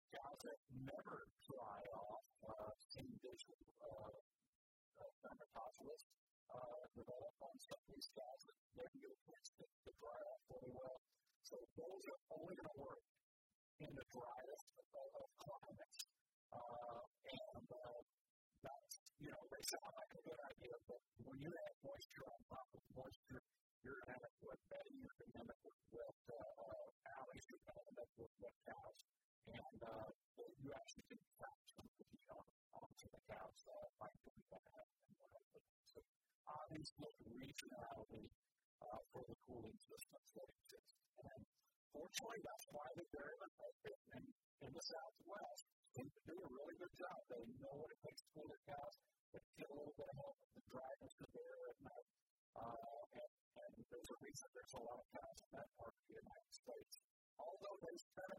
Uh, 0.06 0.14
uh, 0.14 0.22
cows 0.22 0.38
that 0.46 0.60
never 0.86 1.26
dry 1.50 1.82
off. 1.98 2.22
Uh, 2.46 2.70
seen 2.94 3.10
visual 3.18 3.58
uh, 3.82 4.14
uh, 5.02 5.10
dermatologists 5.18 6.06
uh, 6.46 6.86
develop 6.94 7.34
on 7.42 7.54
some 7.58 7.74
of 7.74 7.88
these 7.90 8.06
cows 8.14 8.40
that 8.46 8.58
never 8.78 8.94
get 9.02 9.10
a 9.10 9.38
to, 9.58 9.66
to 9.66 9.90
dry 9.98 10.18
off 10.30 10.42
really 10.46 10.70
well. 10.70 10.98
So 11.42 11.58
those 11.74 12.02
are 12.06 12.20
only 12.38 12.54
going 12.54 12.70
to 12.70 12.78
work 12.78 13.02
in 13.82 13.90
the 13.98 14.06
driest 14.14 14.66
of, 14.78 15.10
of 15.18 15.28
climates. 15.42 15.98
Uh, 16.54 17.02
and 17.26 17.66
uh, 17.66 18.00
that's, 18.62 18.94
you 19.18 19.30
know, 19.34 19.42
they 19.50 19.62
sound 19.66 19.90
like 19.90 20.12
a 20.14 20.22
good 20.22 20.40
idea, 20.54 20.74
but 20.86 21.02
when 21.26 21.38
you 21.42 21.50
add 21.50 21.74
moisture 21.82 22.26
on 22.30 22.38
top 22.46 22.68
of 22.78 22.82
moisture, 22.94 23.42
you're 23.82 23.98
going 24.06 24.14
to 24.14 24.22
end 24.22 24.26
up 24.26 24.36
with 24.38 24.62
bedding, 24.70 24.98
you're 25.02 25.18
going 25.18 25.34
to 25.34 25.38
end 25.42 25.50
up 25.50 25.60
with 25.66 25.78
wet 25.90 26.18
uh, 26.30 26.86
alleys, 27.18 27.44
you're 27.50 27.62
going 27.66 27.78
to 27.78 27.84
end 27.90 27.98
up 27.98 28.10
with 28.18 28.32
wet 28.42 28.56
cows, 28.66 28.98
and 29.46 29.80
uh, 29.82 30.08
you 30.62 30.70
actually 30.74 31.06
can 31.06 31.20
pass 31.38 31.60
some 31.78 31.86
of 31.86 31.94
the 31.94 32.06
on, 32.34 32.46
onto 32.74 33.06
the 33.06 33.22
cows 33.30 33.60
uh, 33.70 33.86
by 34.02 34.10
doing 34.26 34.44
that. 34.50 34.66
So, 35.86 36.02
obviously, 36.50 37.10
regionality 37.30 38.26
uh, 38.82 39.00
for 39.14 39.22
the 39.30 39.36
cooling 39.46 39.78
systems 39.78 40.28
that 40.34 40.48
exist. 40.50 40.94
And 41.22 41.40
fortunately, 41.94 42.42
that's 42.42 42.66
why 42.74 42.86
the 42.98 43.06
dairymen 43.14 43.52
in, 43.86 44.24
in 44.66 44.70
the 44.74 44.84
Southwest 44.84 45.64
seem 45.94 46.08
do 46.26 46.34
a 46.34 46.50
really 46.50 46.76
good 46.76 46.94
job. 46.98 47.18
They 47.30 47.44
know 47.62 47.74
what 47.78 47.90
it 47.94 48.00
takes 48.02 48.20
to 48.26 48.28
cool 48.34 48.48
their 48.50 48.64
cows. 48.66 48.94
They 49.32 49.40
get 49.56 49.68
a 49.70 49.76
little 49.76 49.96
bit 49.96 50.08
of 50.10 50.16
help 50.18 50.36
with 50.42 50.52
the 50.58 50.64
dryness 50.68 51.14
of 51.22 51.28
the 51.30 51.42
air 51.46 51.62
at 51.70 51.78
night. 51.86 52.08
Uh, 52.56 53.00
and 53.16 53.32
and 53.56 53.72
there's 53.88 54.10
a 54.10 54.18
reason 54.20 54.46
there's 54.52 54.76
a 54.76 54.84
lot 54.84 54.98
of 55.00 55.06
cows 55.12 55.38
in 55.44 55.50
that 55.56 55.68
part 55.76 55.92
of 55.92 56.02
the 56.08 56.16
United 56.20 56.52
States. 56.52 56.94
Although 57.38 57.78
they 57.82 57.96
a 57.96 58.36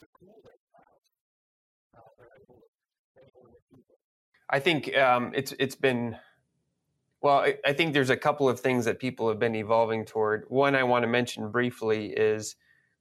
to 0.00 0.06
cool 0.18 0.40
their 0.44 0.54
they're 2.18 2.26
able 2.42 2.60
to. 2.60 2.64
I 4.50 4.60
think 4.60 4.96
um, 4.96 5.32
it's 5.34 5.54
it's 5.58 5.74
been 5.74 6.16
well. 7.20 7.38
I, 7.38 7.56
I, 7.64 7.72
think 7.72 7.94
there's 7.94 8.10
a 8.10 8.16
couple 8.16 8.48
of 8.48 8.60
things 8.60 8.84
that 8.84 8.98
people 8.98 9.28
have 9.28 9.38
been 9.38 9.54
evolving 9.54 10.04
toward. 10.04 10.44
One 10.48 10.74
I 10.74 10.82
want 10.82 11.02
to 11.02 11.08
mention 11.08 11.50
briefly 11.50 12.08
is 12.08 12.56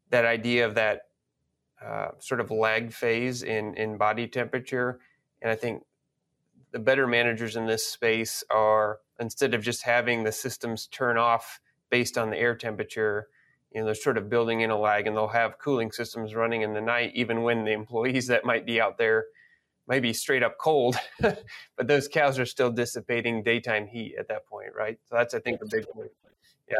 that 0.10 0.26
idea 0.26 0.66
of 0.66 0.76
that 0.76 1.02
uh, 1.84 2.10
sort 2.20 2.40
of 2.40 2.52
lag 2.52 2.94
phase 2.94 3.44
in 3.44 3.76
in 3.76 3.98
body 3.98 4.28
temperature, 4.28 5.00
and 5.42 5.52
I 5.52 5.56
think 5.56 5.84
the 6.72 6.80
better 6.80 7.08
managers 7.08 7.56
in 7.56 7.68
this 7.68 7.86
space 7.86 8.44
are 8.50 9.00
instead 9.20 9.54
of 9.54 9.62
just 9.62 9.84
having 9.84 10.24
the 10.24 10.32
systems 10.32 10.88
turn 10.88 11.18
off 11.18 11.60
based 11.90 12.18
on 12.18 12.32
the 12.32 12.38
air 12.38 12.56
temperature, 12.56 13.28
you 13.74 13.82
know, 13.82 13.86
they're 13.86 13.96
sort 13.96 14.18
of 14.18 14.30
building 14.30 14.62
in 14.62 14.70
a 14.70 14.78
lag 14.80 15.08
and 15.08 15.16
they'll 15.16 15.28
have 15.28 15.58
cooling 15.60 15.92
systems 15.92 16.36
running 16.36 16.62
in 16.62 16.74
the 16.74 16.82
night, 16.82 17.12
even 17.16 17.44
when 17.44 17.66
the 17.66 17.72
employees 17.72 18.28
that 18.28 18.46
might 18.46 18.66
be 18.66 18.80
out 18.82 18.98
there 18.98 19.26
might 19.88 20.02
be 20.02 20.14
straight 20.14 20.44
up 20.44 20.58
cold, 20.58 20.96
but 21.22 21.88
those 21.88 22.08
cows 22.08 22.40
are 22.40 22.46
still 22.46 22.72
dissipating 22.72 23.44
daytime 23.44 23.88
heat 23.88 24.16
at 24.18 24.28
that 24.30 24.46
point, 24.48 24.70
right? 24.76 24.98
So 25.10 25.16
that's, 25.16 25.34
I 25.34 25.40
think, 25.40 25.62
a 25.62 25.68
big 25.68 25.88
point. 25.90 26.12
Yeah. 26.70 26.78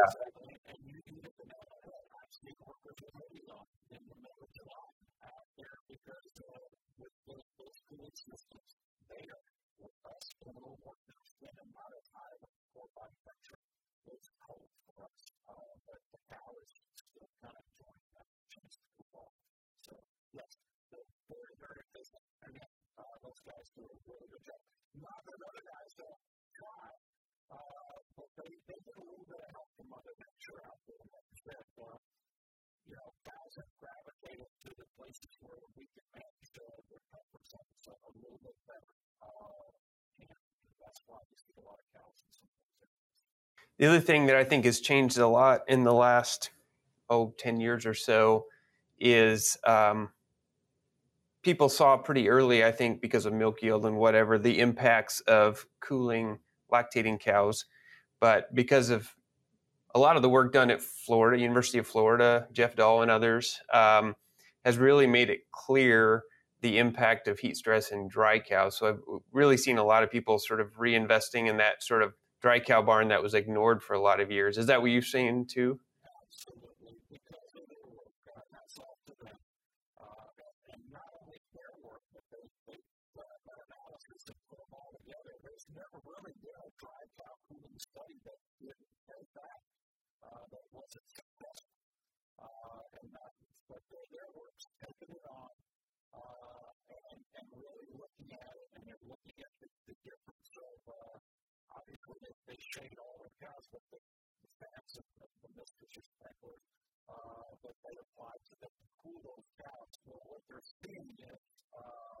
Guys 23.44 23.68
do 23.76 23.84
a 23.84 23.96
really 24.08 24.28
good 24.32 24.44
job. 24.44 24.60
Not 25.00 25.20
that 25.24 25.36
other 25.36 25.64
guys 25.64 25.90
don't 26.00 26.20
try, 26.56 26.88
uh, 27.52 27.96
but 28.16 28.28
they, 28.40 28.50
they 28.68 28.78
get 28.80 28.96
a 28.96 29.04
little 29.04 29.28
bit 29.28 29.40
of 29.40 29.48
help 29.52 29.68
from 29.76 29.92
out 29.92 30.04
there. 30.04 31.04
Like 31.12 31.28
said, 31.44 31.64
uh, 31.80 31.98
you 32.88 32.96
know, 32.96 33.08
guys 33.24 33.52
have 33.60 33.72
gravitated 33.80 34.48
to 34.64 34.70
the 34.80 34.88
places 34.96 35.32
where 35.44 35.60
we 35.76 35.84
can 35.92 36.06
manage 36.12 36.52
uh, 36.56 36.72
a 37.88 38.10
little 38.16 38.40
bit 38.40 38.56
better. 38.64 38.92
Uh, 39.20 39.68
and 40.24 40.72
that's 40.80 41.00
why 41.04 41.20
we 41.28 41.36
see 41.36 41.56
a 41.60 41.64
lot 41.64 41.80
of 41.80 41.86
cows 41.92 42.16
some 42.32 42.48
The 43.76 43.86
other 43.92 44.00
thing 44.00 44.28
that 44.32 44.36
I 44.36 44.44
think 44.44 44.64
has 44.64 44.80
changed 44.80 45.18
a 45.18 45.28
lot 45.28 45.68
in 45.68 45.84
the 45.84 45.92
last, 45.92 46.53
oh, 47.10 47.34
10 47.38 47.60
years 47.60 47.86
or 47.86 47.94
so 47.94 48.46
is 48.98 49.56
um, 49.66 50.10
people 51.42 51.68
saw 51.68 51.96
pretty 51.96 52.28
early, 52.28 52.64
I 52.64 52.72
think, 52.72 53.00
because 53.00 53.26
of 53.26 53.32
milk 53.32 53.62
yield 53.62 53.84
and 53.86 53.96
whatever, 53.96 54.38
the 54.38 54.60
impacts 54.60 55.20
of 55.20 55.66
cooling 55.80 56.38
lactating 56.72 57.20
cows. 57.20 57.66
But 58.20 58.54
because 58.54 58.90
of 58.90 59.14
a 59.94 59.98
lot 59.98 60.16
of 60.16 60.22
the 60.22 60.28
work 60.28 60.52
done 60.52 60.70
at 60.70 60.82
Florida, 60.82 61.40
University 61.40 61.78
of 61.78 61.86
Florida, 61.86 62.48
Jeff 62.52 62.74
Dahl 62.74 63.02
and 63.02 63.10
others, 63.10 63.60
um, 63.72 64.16
has 64.64 64.78
really 64.78 65.06
made 65.06 65.30
it 65.30 65.50
clear 65.52 66.24
the 66.62 66.78
impact 66.78 67.28
of 67.28 67.38
heat 67.38 67.56
stress 67.56 67.92
in 67.92 68.08
dry 68.08 68.38
cows. 68.38 68.78
So 68.78 68.88
I've 68.88 69.00
really 69.32 69.58
seen 69.58 69.76
a 69.76 69.84
lot 69.84 70.02
of 70.02 70.10
people 70.10 70.38
sort 70.38 70.60
of 70.60 70.72
reinvesting 70.78 71.48
in 71.48 71.58
that 71.58 71.82
sort 71.82 72.02
of 72.02 72.14
dry 72.40 72.58
cow 72.58 72.80
barn 72.80 73.08
that 73.08 73.22
was 73.22 73.34
ignored 73.34 73.82
for 73.82 73.92
a 73.92 74.00
lot 74.00 74.18
of 74.18 74.30
years. 74.30 74.56
Is 74.56 74.66
that 74.66 74.80
what 74.80 74.90
you've 74.90 75.04
seen 75.04 75.46
too? 75.46 75.78
Study 87.80 88.18
that 88.24 88.38
did 88.60 88.78
pay 89.08 89.22
back, 89.34 89.60
uh, 90.24 90.44
that 90.50 90.64
wasn't 90.72 91.06
successful. 91.10 91.74
Uh, 92.38 92.82
and 93.00 93.06
that, 93.14 93.32
but 93.70 93.80
their, 93.90 94.28
work's 94.34 94.66
taking 94.82 95.10
it 95.14 95.24
on 95.26 95.52
uh, 96.14 96.68
and, 97.14 97.20
and 97.38 97.46
really 97.54 97.86
looking 97.94 98.30
at 98.34 98.54
it, 98.58 98.68
and 98.74 98.82
they're 98.86 99.06
looking 99.06 99.38
at 99.38 99.52
the, 99.62 99.68
the 99.86 99.96
difference 100.02 100.50
of, 100.58 100.78
uh, 100.90 101.16
obviously, 101.78 102.18
they, 102.22 102.34
they 102.50 102.58
shade 102.58 102.98
all 102.98 103.18
the 103.22 103.30
cows, 103.38 103.66
but 103.70 103.82
the, 103.94 104.00
the 104.42 104.50
fats 104.58 104.98
of 104.98 105.06
the, 105.18 105.26
the 105.46 105.50
mistress 105.54 106.04
sprinklers 106.10 106.64
uh, 107.08 107.50
that 107.62 107.76
they 107.86 107.94
apply 107.96 108.34
to 108.50 108.54
them 108.60 108.72
to 108.74 108.86
cool 109.02 109.18
those 109.22 109.48
cows. 109.60 109.92
Well, 110.06 110.22
what 110.26 110.42
they're 110.50 110.68
seeing 110.82 111.14
is 111.16 111.40
uh, 111.74 112.20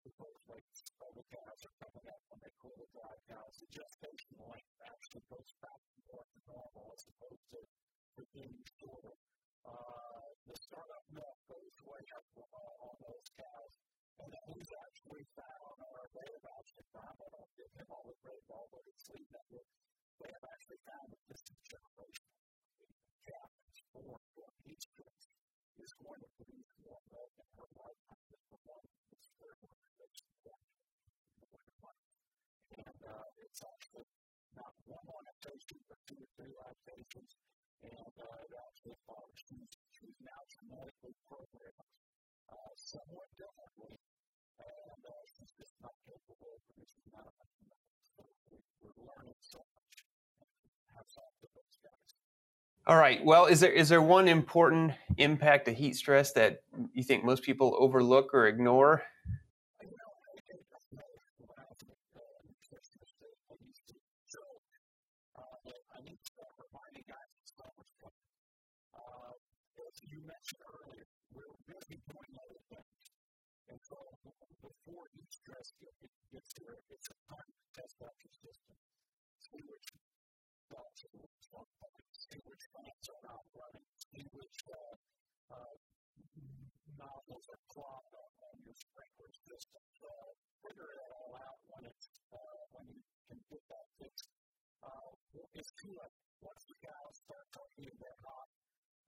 the 0.00 0.12
rates 0.48 0.80
of 1.04 1.12
the 1.12 1.26
cows 1.28 1.60
are 1.68 1.76
coming 1.84 2.06
up 2.08 2.20
when 2.32 2.40
they 2.40 2.52
cool 2.56 2.72
the 2.80 2.88
dry 2.88 3.14
cows. 3.28 3.52
The 3.60 3.68
gestation 3.68 4.36
length 4.40 4.72
actually 4.80 5.24
goes 5.28 5.50
back 5.60 5.80
more 6.08 6.24
to 6.24 6.38
normal 6.48 6.86
as 6.96 7.04
opposed 7.04 7.44
to, 7.52 7.60
to 7.60 8.22
being 8.32 8.56
shorter. 8.80 9.16
Uh, 9.60 10.24
the 10.48 10.56
startup 10.56 11.04
milk 11.12 11.36
goes 11.52 11.76
way 11.84 12.00
up 12.16 12.26
uh, 12.40 12.86
on 12.88 12.96
those 13.04 13.28
cows. 13.36 13.74
And 14.20 14.28
then 14.32 14.46
he's 14.56 14.72
actually 14.72 15.24
found, 15.36 15.76
or 15.80 16.04
they 16.12 16.28
have 16.28 16.48
actually 16.60 16.88
found, 16.92 17.16
I 17.20 17.28
don't 17.32 17.52
give 17.56 17.72
him 17.72 17.88
all 17.88 18.04
the 18.04 18.16
great 18.20 18.44
all, 18.52 18.68
but 18.72 18.84
it's 18.84 19.08
up 19.32 19.46
with, 19.48 19.68
they 20.20 20.28
have 20.28 20.44
actually 20.44 20.80
found 20.84 21.08
that 21.12 21.22
this 21.28 21.40
generation 21.64 22.28
calf 23.24 23.52
is 23.72 23.80
born 23.96 24.20
from 24.36 24.52
each 24.68 24.88
is 25.80 25.94
going 25.96 26.20
to 26.20 26.30
produce 26.36 26.70
more 26.84 27.00
milk 27.08 27.32
in 27.40 27.48
her 27.56 27.68
lifetime 27.80 28.24
than 28.28 28.42
the 28.52 28.60
one 28.68 28.84
who's 29.08 29.30
and 32.70 33.00
uh, 33.02 33.26
it's 33.42 33.62
actually 33.66 34.06
not 34.54 34.72
one 34.86 35.24
lactation, 35.26 35.78
but 35.90 35.98
two 36.06 36.18
or 36.18 36.30
three 36.38 36.54
lactations, 36.54 37.32
and 37.82 38.14
uh, 38.18 38.44
it 38.46 38.52
actually 38.54 38.98
follows. 39.06 39.36
She's, 39.36 39.72
she's 39.94 40.18
now 40.22 40.40
genetically 40.48 41.14
programmed 41.26 41.86
uh, 42.50 42.72
somewhat 42.76 43.28
differently, 43.34 43.94
and 44.60 45.02
uh, 45.02 45.22
she's 45.32 45.52
just 45.58 45.74
not 45.82 45.94
capable 46.06 46.50
of 46.50 46.60
producing 46.70 47.06
that. 47.14 47.32
So 48.14 48.22
we're 48.84 49.00
learning 49.00 49.38
so 49.40 49.60
much. 49.60 49.94
Hats 50.94 51.14
off 51.18 51.34
to 51.40 51.46
those 51.50 51.76
guys. 51.82 52.19
All 52.86 52.96
right. 52.96 53.24
Well, 53.24 53.46
is 53.46 53.60
there 53.60 53.72
is 53.72 53.88
there 53.88 54.02
one 54.02 54.26
important 54.26 54.92
impact 55.18 55.68
of 55.68 55.76
heat 55.76 55.96
stress 55.96 56.32
that 56.32 56.62
you 56.92 57.02
think 57.04 57.24
most 57.24 57.42
people 57.42 57.76
overlook 57.78 58.34
or 58.34 58.46
ignore? 58.46 59.02
before 74.62 75.04
heat 75.14 75.30
stress 75.30 75.72
gets 76.32 76.54
here, 76.58 76.76
it's 76.90 77.08
a 77.08 77.16
time 77.28 77.46
to 77.46 77.80
test. 77.80 77.96
See 79.40 79.62
which 79.66 79.86
are 80.70 80.86
functioning, 80.86 82.06
see 82.14 82.40
which 82.46 82.64
fans 82.70 83.06
are 83.10 83.22
not 83.26 83.42
running, 83.54 83.86
see 83.98 84.24
which 84.30 84.58
uh, 84.70 84.94
uh, 85.50 85.74
nozzles 86.94 87.46
are 87.50 87.62
clogged 87.70 88.14
on, 88.14 88.30
on 88.50 88.54
your 88.62 88.76
sprinkler 88.78 89.32
system. 89.46 89.82
Uh, 90.00 90.30
figure 90.62 90.90
it 90.94 91.10
all 91.10 91.32
out 91.42 91.58
when 91.72 91.82
it's 91.88 92.06
uh, 92.30 92.62
when 92.76 92.86
you 92.86 93.00
can 93.26 93.38
get 93.50 93.62
that 93.66 93.86
fixed. 93.98 94.30
Uh, 94.84 95.10
it's 95.58 95.72
too 95.80 95.92
late. 95.92 96.16
Once 96.40 96.62
the 96.70 96.76
cows 96.80 97.14
start 97.20 97.46
talking, 97.52 97.92
they're 98.00 98.20
hot 98.24 98.48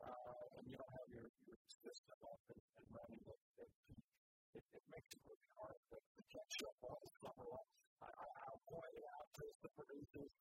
uh, 0.03 0.59
and 0.59 0.65
you 0.69 0.77
don't 0.77 0.95
have 0.99 1.09
your, 1.15 1.29
your 1.47 1.59
system 1.71 2.19
up 2.27 2.43
and, 2.51 2.61
and 2.77 2.87
running 2.93 3.23
at, 3.25 3.41
at 3.63 3.71
peak, 3.89 4.05
it, 4.53 4.65
it 4.75 4.85
makes 4.91 5.09
it 5.15 5.23
really 5.25 5.49
hard 5.57 5.79
to, 5.89 5.97
to 5.97 6.23
catch 6.29 6.57
up 6.67 6.77
all 6.85 6.99
the 7.01 7.13
summer. 7.23 7.47
I, 8.03 8.09
I, 8.11 8.27
I'll 8.51 8.65
point 8.67 8.93
it 8.99 9.07
out 9.17 9.29
to 9.41 9.45
the 9.63 9.71
producers, 9.73 10.33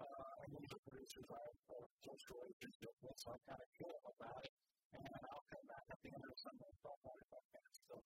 uh, 0.00 0.42
and 0.44 0.48
these 0.56 0.70
are 0.72 0.82
producers 0.84 1.26
I 1.32 1.40
have 1.40 1.58
close 2.04 2.24
relationship 2.28 2.94
with, 3.00 3.16
so 3.16 3.32
I 3.32 3.38
kind 3.48 3.60
of 3.60 3.70
them 3.76 4.06
about 4.06 4.42
it. 4.44 4.54
And 4.96 5.02
then 5.02 5.22
I'll 5.28 5.46
come 5.50 5.66
back 5.66 5.86
at 5.92 5.98
the 6.00 6.10
end 6.12 6.22
of 6.22 6.30
the 6.30 6.40
summer 6.40 6.66
and 6.68 6.78
talk 6.80 6.98
about 7.02 7.16
it 7.20 7.26
if 7.26 7.32
I 7.32 7.42
can 7.52 7.64
still 7.74 8.02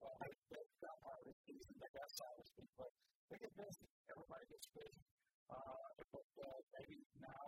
well, 0.00 0.12
I 0.20 0.28
got 0.52 0.96
my 1.02 1.18
season, 1.48 1.74
I 1.80 1.88
got 1.96 2.08
solid 2.12 2.46
speed, 2.46 2.70
but 2.76 2.92
they 3.32 3.40
get 3.40 3.52
busy. 3.56 3.88
Everybody 4.12 4.44
gets 4.52 4.68
busy. 4.70 5.02
Uh, 5.48 5.88
but 6.12 6.28
uh, 6.42 6.60
maybe 6.76 7.00
now 7.18 7.46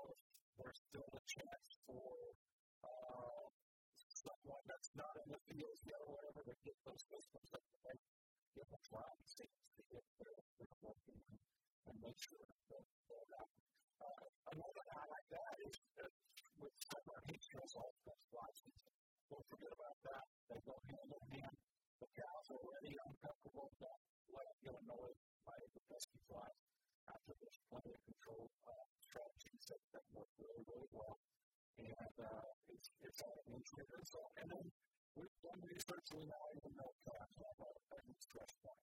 there's 0.57 0.81
still 0.91 1.07
a 1.13 1.23
chance 1.29 1.69
for 1.87 2.09
uh, 2.83 3.45
someone 3.95 4.65
that's 4.67 4.91
not 4.97 5.13
in 5.23 5.29
the 5.31 5.41
field 5.51 5.79
yet 5.87 6.01
or 6.03 6.19
whatever 6.19 6.41
to 6.47 6.55
get 6.65 6.75
those 6.87 7.03
systems 7.07 7.51
up 7.55 7.63
to 7.63 7.77
make 7.87 8.03
give 8.57 8.67
them 8.71 8.83
try 8.91 9.07
and 9.07 9.23
see 9.29 9.47
their, 9.93 10.03
their 10.19 10.35
working 10.83 11.21
and 11.87 11.97
make 12.03 12.19
sure 12.19 12.43
that 12.73 12.85
they're 13.07 13.31
not. 13.31 13.49
Uh, 13.99 14.25
another 14.55 14.85
guy 14.91 15.05
like 15.11 15.29
that 15.31 15.55
is 15.63 15.75
that 15.99 16.11
with 16.59 16.75
summer 16.91 17.19
heat 17.31 17.43
stress 17.43 17.71
all 17.79 17.95
comes 18.03 18.25
fly 18.31 18.51
season. 18.55 18.95
Don't 19.31 19.47
forget 19.47 19.71
about 19.71 19.99
that. 20.07 20.25
They 20.51 20.61
go 20.67 20.75
hand 20.91 21.11
in 21.15 21.25
hand. 21.39 21.57
The 22.03 22.09
cows 22.15 22.47
are 22.55 22.63
already 22.63 22.95
uncomfortable. 22.95 23.69
Don't 23.79 24.03
let 24.35 24.47
them 24.47 24.59
get 24.65 24.75
annoyed 24.83 25.19
by 25.47 25.59
the 25.59 25.83
pesky 25.91 26.19
flies. 26.27 26.59
After 27.11 27.33
there's 27.39 27.61
plenty 27.71 27.93
of 27.95 28.01
control 28.07 28.51
uh, 28.67 28.85
strategies 29.07 29.63
that, 29.71 29.83
that 29.95 30.05
work 30.15 30.31
really, 30.39 30.65
really 30.67 30.91
well 30.93 31.19
and 31.79 32.15
uh, 32.19 32.47
it's, 32.75 32.91
it's 33.07 33.21
all 33.23 33.39
administrative. 33.47 34.03
So, 34.03 34.19
and 34.43 34.51
then 34.51 34.67
we've 35.15 35.39
done 35.47 35.61
research, 35.63 36.07
we 36.15 36.27
now 36.27 36.45
even 36.59 36.75
know 36.75 36.91
cats 37.07 37.35
have 37.39 37.59
a 37.63 37.71
stress 38.19 38.53
point 38.63 38.83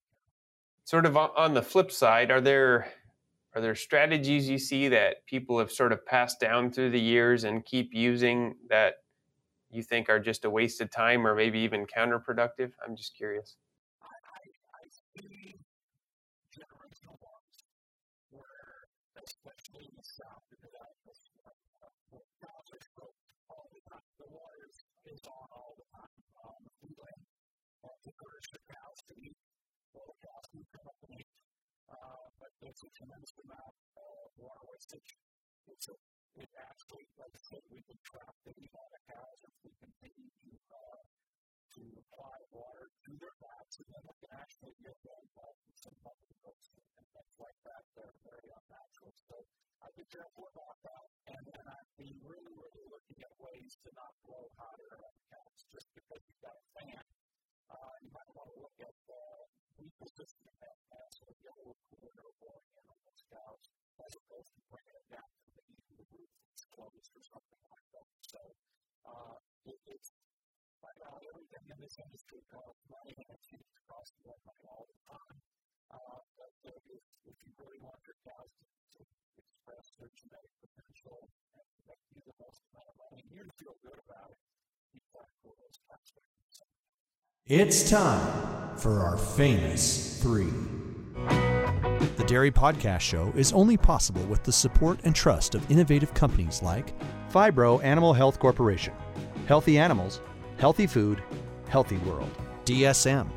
Sort 0.91 1.05
of 1.05 1.15
on 1.15 1.53
the 1.53 1.61
flip 1.61 1.89
side, 1.89 2.31
are 2.31 2.41
there 2.41 2.91
are 3.55 3.61
there 3.61 3.75
strategies 3.75 4.49
you 4.49 4.57
see 4.57 4.89
that 4.89 5.25
people 5.25 5.57
have 5.57 5.71
sort 5.71 5.93
of 5.93 6.05
passed 6.05 6.41
down 6.41 6.69
through 6.69 6.89
the 6.89 6.99
years 6.99 7.45
and 7.45 7.63
keep 7.63 7.93
using 7.93 8.57
that 8.67 8.95
you 9.69 9.83
think 9.83 10.09
are 10.09 10.19
just 10.19 10.43
a 10.43 10.49
waste 10.49 10.81
of 10.81 10.91
time 10.91 11.25
or 11.25 11.33
maybe 11.33 11.59
even 11.59 11.85
counterproductive? 11.85 12.73
I'm 12.85 12.97
just 12.97 13.15
curious. 13.15 13.55
Um, 29.91 30.07
uh, 30.07 30.87
up 30.87 30.99
and 31.03 31.19
eat, 31.19 31.31
uh, 31.91 32.25
but 32.39 32.51
there's 32.63 32.79
a 32.79 32.91
tremendous 32.95 33.35
amount 33.43 33.75
of 33.99 34.31
water 34.39 34.63
wastage. 34.71 35.19
It's 35.67 35.87
a, 35.91 35.95
it 36.39 36.47
actually, 36.55 37.05
like 37.19 37.35
I 37.35 37.41
said, 37.43 37.63
we 37.67 37.83
can 37.83 37.99
trap 38.07 38.31
the 38.47 38.55
cows 39.11 39.39
if 39.43 39.55
we 39.67 39.71
continue 39.83 40.31
to 40.31 40.51
uh, 40.71 41.03
to 41.75 41.83
apply 42.03 42.35
water 42.51 42.87
to 42.87 43.11
their 43.19 43.35
backs, 43.39 43.79
and 43.79 43.87
then 43.91 44.03
we 44.07 44.15
can 44.19 44.31
actually 44.35 44.75
get 44.83 44.95
them 45.03 45.19
involved 45.23 45.63
in 45.67 45.75
some 45.75 45.95
public 46.03 46.35
books 46.43 46.67
and 46.75 46.83
things 46.95 47.35
like 47.39 47.59
that. 47.67 47.83
They're 47.95 48.15
very 48.27 48.47
unnatural. 48.47 49.11
So 49.27 49.35
I 49.83 49.87
be 49.95 50.03
careful 50.11 50.51
about 50.51 50.77
that. 50.83 51.05
And 51.31 51.43
then 51.47 51.63
I'd 51.63 51.91
be 51.95 52.11
really, 52.23 52.55
really 52.55 52.85
looking 52.91 53.19
at 53.23 53.31
ways 53.39 53.79
to 53.87 53.89
not 53.95 54.11
blow 54.27 54.51
hot 54.59 54.75
air 54.83 54.99
on 54.99 55.15
the 55.15 55.39
just 55.71 55.87
because 55.95 56.19
you've 56.27 56.43
got 56.43 56.55
a 56.59 56.65
fan. 56.75 57.03
Uh, 57.71 57.95
you 58.03 58.11
might 58.11 58.27
want 58.35 58.51
to 58.51 58.57
look 58.59 58.75
at 58.83 58.95
heat 59.79 59.95
resistant 59.97 60.51
fans 60.59 60.81
so 61.15 61.25
get 61.41 61.55
a 61.55 61.63
little 61.63 61.79
cooler 61.87 62.11
air 62.11 62.31
blowing 62.43 62.67
in 62.75 62.83
on 62.85 62.99
those 63.07 63.23
cows 63.31 63.63
as 64.03 64.11
opposed 64.13 64.51
to 64.53 64.61
bringing 64.71 64.95
it 64.95 65.07
down 65.11 65.29
to 65.41 65.49
the 65.55 65.63
of 65.91 65.95
the 65.99 66.07
roof 66.11 66.31
that's 66.47 66.65
closed 66.71 67.11
or 67.13 67.23
something 67.23 67.61
like 67.67 67.87
that. 67.93 68.09
So 68.25 68.41
uh, 69.05 69.37
it, 69.67 69.79
it's 69.85 70.09
right 70.81 70.97
now 71.03 71.19
everything 71.19 71.65
in 71.67 71.77
this 71.77 71.95
industry 71.99 72.41
costs 72.49 72.83
money 72.89 73.13
and 73.13 73.29
it 73.29 73.43
seems 73.43 73.67
to 73.69 73.79
cost 73.85 74.15
more 74.23 74.39
money 74.47 74.65
all 74.65 74.87
the 74.87 74.99
time. 75.05 75.37
Uh, 75.91 76.19
but 76.39 76.55
uh, 76.71 76.93
if, 76.95 77.03
if 77.27 77.37
you 77.43 77.51
really 77.59 77.81
want 77.83 77.99
your 78.07 78.17
cows 78.23 78.51
to, 78.55 79.01
to 79.01 79.01
express 79.35 79.85
their 79.99 80.11
genetic 80.15 80.53
potential 80.63 81.27
and 81.53 81.65
to 81.75 81.79
make 81.85 82.03
you 82.15 82.19
the 82.23 82.35
most 82.39 82.63
amount 82.71 82.87
of 82.87 82.95
money, 82.97 83.21
you 83.29 83.43
feel 83.59 83.75
good 83.83 83.99
about 83.99 84.31
it. 84.31 84.41
You 84.95 84.99
tackle 85.11 85.53
those 85.59 85.77
types 85.87 86.11
of 86.15 86.23
things. 86.23 86.80
It's 87.47 87.89
time 87.89 88.77
for 88.77 88.99
our 88.99 89.17
famous 89.17 90.21
three. 90.21 90.53
The 92.15 92.23
Dairy 92.25 92.51
Podcast 92.51 93.01
Show 93.01 93.33
is 93.35 93.51
only 93.51 93.75
possible 93.75 94.23
with 94.27 94.43
the 94.43 94.51
support 94.53 94.99
and 95.03 95.13
trust 95.13 95.55
of 95.55 95.69
innovative 95.69 96.13
companies 96.13 96.61
like 96.61 96.93
Phibro 97.29 97.83
Animal 97.83 98.13
Health 98.13 98.39
Corporation. 98.39 98.93
Healthy 99.47 99.79
animals, 99.79 100.21
healthy 100.59 100.85
food, 100.87 101.23
healthy 101.67 101.97
world. 101.97 102.29
DSM, 102.63 103.27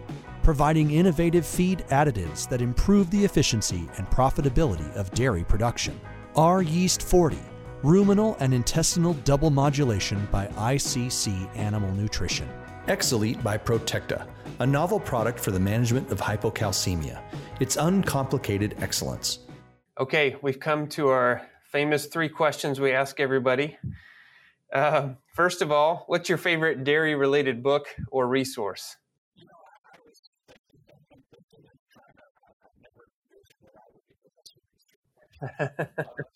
providing 0.44 0.92
innovative 0.92 1.46
feed 1.46 1.78
additives 1.88 2.48
that 2.50 2.62
improve 2.62 3.10
the 3.10 3.24
efficiency 3.24 3.88
and 3.96 4.06
profitability 4.10 4.94
of 4.94 5.10
dairy 5.12 5.44
production. 5.44 5.98
R 6.36 6.62
Yeast 6.62 7.02
40, 7.02 7.38
ruminal 7.82 8.36
and 8.38 8.52
intestinal 8.54 9.14
double 9.24 9.50
modulation 9.50 10.28
by 10.30 10.46
ICC 10.48 11.56
Animal 11.56 11.90
Nutrition. 11.94 12.48
Exelite 12.86 13.42
by 13.42 13.56
Protekta, 13.56 14.26
a 14.58 14.66
novel 14.66 15.00
product 15.00 15.40
for 15.40 15.50
the 15.52 15.60
management 15.60 16.10
of 16.10 16.20
hypocalcemia. 16.20 17.22
It's 17.58 17.76
uncomplicated 17.76 18.76
excellence. 18.78 19.38
Okay, 19.98 20.36
we've 20.42 20.60
come 20.60 20.86
to 20.88 21.08
our 21.08 21.48
famous 21.72 22.06
three 22.06 22.28
questions 22.28 22.78
we 22.80 22.92
ask 22.92 23.20
everybody. 23.20 23.78
Uh, 24.72 25.14
first 25.34 25.62
of 25.62 25.72
all, 25.72 26.04
what's 26.08 26.28
your 26.28 26.36
favorite 26.36 26.84
dairy 26.84 27.14
related 27.14 27.62
book 27.62 27.86
or 28.10 28.28
resource? 28.28 28.96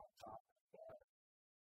on 0.00 0.10
top 0.16 0.40
but 0.72 1.00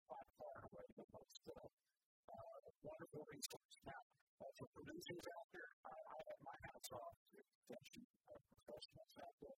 by 0.06 0.22
far 0.38 0.54
and 0.62 0.66
away 0.70 0.88
the 0.94 1.08
most 1.10 1.42
uh, 1.50 1.58
uh, 1.58 2.58
wonderful 2.86 3.26
resource. 3.34 3.76
Now, 3.82 4.02
uh, 4.38 4.52
for 4.62 4.70
producers 4.78 5.26
out 5.34 5.48
there, 5.50 5.72
I, 5.82 6.18
have 6.30 6.42
my 6.46 6.58
hats 6.70 6.94
off 6.94 7.18
to 7.34 7.40
uh, 7.42 8.38
professionals 8.54 9.14
out 9.18 9.36
there 9.42 9.58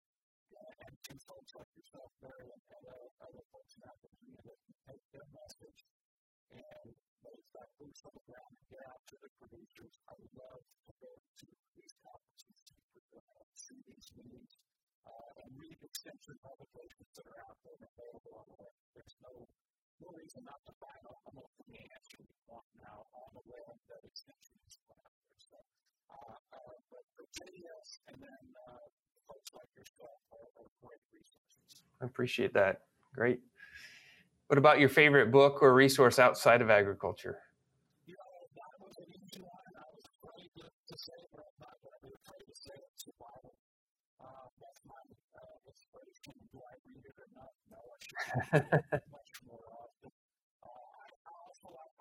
uh, 0.55 0.85
and 0.87 0.93
to 0.95 1.13
folks 1.27 1.51
like 1.59 1.71
yourself, 1.75 2.09
Mary, 2.23 2.47
and 2.47 2.61
other, 2.71 2.99
other 3.19 3.43
folks 3.51 3.75
in 3.75 3.83
our 3.83 3.97
community 3.99 4.39
that 4.47 4.59
can 4.63 4.75
take 4.87 5.03
their 5.11 5.27
message 5.35 5.79
and 6.55 6.95
those 7.21 7.45
that 7.53 7.69
boots 7.77 8.01
on 8.07 8.13
the 8.15 8.23
ground 8.25 8.53
and 8.55 8.65
get 8.71 8.81
out 8.87 9.01
to 9.11 9.15
the 9.19 9.29
producers. 9.37 9.93
I 10.07 10.15
love 10.39 10.63
publications 16.41 17.11
that 17.17 17.25
are 17.29 17.41
out 17.45 17.57
there 17.61 17.75
and 17.77 17.85
available 17.85 18.33
on 18.39 18.45
the 18.49 18.57
web. 18.57 18.73
There's 18.95 19.15
no 19.21 19.45
no 19.99 20.07
reason 20.15 20.47
not 20.47 20.63
to 20.63 20.73
want 22.49 22.65
now 22.81 23.05
on 23.13 23.29
the 23.37 23.43
web 23.45 23.77
that 23.93 24.01
is 24.09 24.25
out 24.25 24.41
there. 24.89 25.05
So, 25.37 25.55
uh, 26.09 26.33
uh, 26.55 26.73
but 26.89 27.05
and 28.09 28.17
then 28.17 28.43
uh, 28.57 28.89
folks 29.29 29.53
like 29.53 29.69
yourself 29.77 30.17
are, 30.33 30.49
are 30.57 30.69
great 30.81 31.03
resources. 31.13 31.85
I 32.01 32.05
appreciate 32.05 32.53
that. 32.53 32.81
Great. 33.13 33.39
What 34.47 34.57
about 34.57 34.79
your 34.79 34.89
favorite 34.89 35.31
book 35.31 35.61
or 35.61 35.73
resource 35.73 36.17
outside 36.17 36.61
of 36.61 36.69
agriculture? 36.69 37.37
You 38.05 38.15
know, 38.17 38.33
that 38.57 38.73
was 38.81 38.97
an 38.97 39.05
easy 39.13 39.45
one. 39.45 39.73
I 39.77 39.85
was 39.93 40.05
afraid 40.09 40.49
to, 40.57 40.65
to 40.65 40.95
say 40.97 41.13
it, 41.21 41.29
but 41.29 41.45
I'm 41.45 41.69
not 41.69 41.77
going 41.85 41.93
to 41.93 42.07
be 42.09 42.13
afraid 42.17 42.45
to 42.49 42.55
say 42.57 42.73
it. 42.73 42.89
Survival. 42.97 43.53
Uh, 44.17 44.49
that's 44.57 44.81
my 44.89 44.97
uh, 45.37 45.69
inspiration. 45.69 46.18
Do 46.51 46.59
I 46.61 46.75
read 46.85 47.03
it? 47.05 47.15
No, 47.35 47.77
I 47.77 47.97
should 48.03 48.65
much 49.11 49.31
more 49.47 49.63
often. 49.73 50.11
Uh, 50.61 50.67
I, 50.67 51.07
also 51.45 51.73
like. 51.73 51.93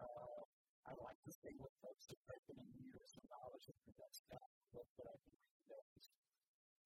Uh, 0.00 0.42
I 0.86 0.92
like 1.00 1.20
to 1.26 1.32
see 1.32 1.54
what 1.58 1.72
folks 1.82 2.08
have 2.12 2.22
taken 2.28 2.56
in 2.60 2.68
years 2.92 3.12
of 3.16 3.24
knowledge 3.32 3.66
that 3.68 4.12
stuff. 4.12 4.42
I 4.42 5.16
can 5.24 5.36
read 5.40 5.64
those. 5.68 6.04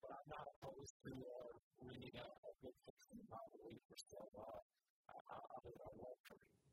But 0.03 0.11
I'm 0.15 0.29
not 0.31 0.47
opposed 0.59 0.95
to 1.07 1.13
uh, 1.13 1.51
reading 1.87 2.17
a, 2.19 2.27
a 2.27 2.53
good. 2.63 2.77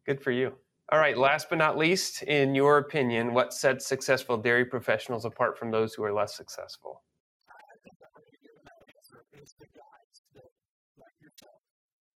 Good 0.06 0.22
for 0.22 0.32
you. 0.32 0.54
All 0.92 1.00
right, 1.00 1.18
last 1.18 1.48
but 1.50 1.58
not 1.58 1.78
least, 1.78 2.24
in 2.24 2.56
your 2.56 2.78
opinion, 2.78 3.34
what 3.34 3.54
sets 3.54 3.88
successful 3.88 4.38
dairy 4.38 4.66
professionals 4.66 5.26
apart 5.26 5.58
from 5.58 5.72
those 5.72 5.94
who 5.94 6.04
are 6.04 6.14
less 6.14 6.36
successful? 6.36 7.04
It's 9.44 9.60
the 9.60 9.68
guys 9.76 10.16
that, 10.39 10.52
like 10.96 11.20
yourself, 11.20 11.60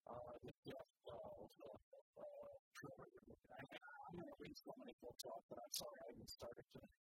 uh, 0.06 0.34
that 0.46 0.58
Jeff, 0.62 0.90
also, 1.10 1.74
uh, 2.22 2.54
Trevor, 2.78 3.10
I, 3.10 3.66
I'm 3.66 4.14
going 4.14 4.30
to 4.30 4.38
read 4.38 4.54
so 4.54 4.70
many 4.78 4.94
books 5.02 5.26
off, 5.26 5.42
but 5.50 5.58
I'm 5.58 5.74
sorry 5.74 6.06
I 6.06 6.14
even 6.14 6.30
started 6.30 6.62
today. 6.70 6.94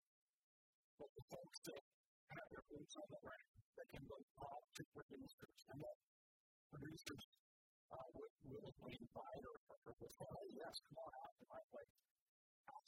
But 0.96 1.12
the 1.12 1.28
folks 1.28 1.60
that 1.68 1.76
have 2.40 2.48
their 2.48 2.64
boots 2.72 2.96
on 2.96 3.04
the 3.12 3.20
ground, 3.20 3.52
that 3.76 3.84
can 3.92 4.00
go 4.08 4.16
talk 4.40 4.64
to 4.64 4.82
producers, 4.96 5.60
and 5.76 5.84
that 5.84 5.96
producers 6.72 7.24
uh, 7.92 8.08
would 8.16 8.32
willingly 8.48 8.96
invite 8.96 9.44
or, 9.44 9.56
or 9.76 9.92
would 9.92 10.08
say, 10.08 10.40
yes, 10.56 10.80
come 10.88 11.04
on 11.04 11.12
out 11.20 11.36
to 11.36 11.44
my 11.52 11.60
place. 11.68 11.92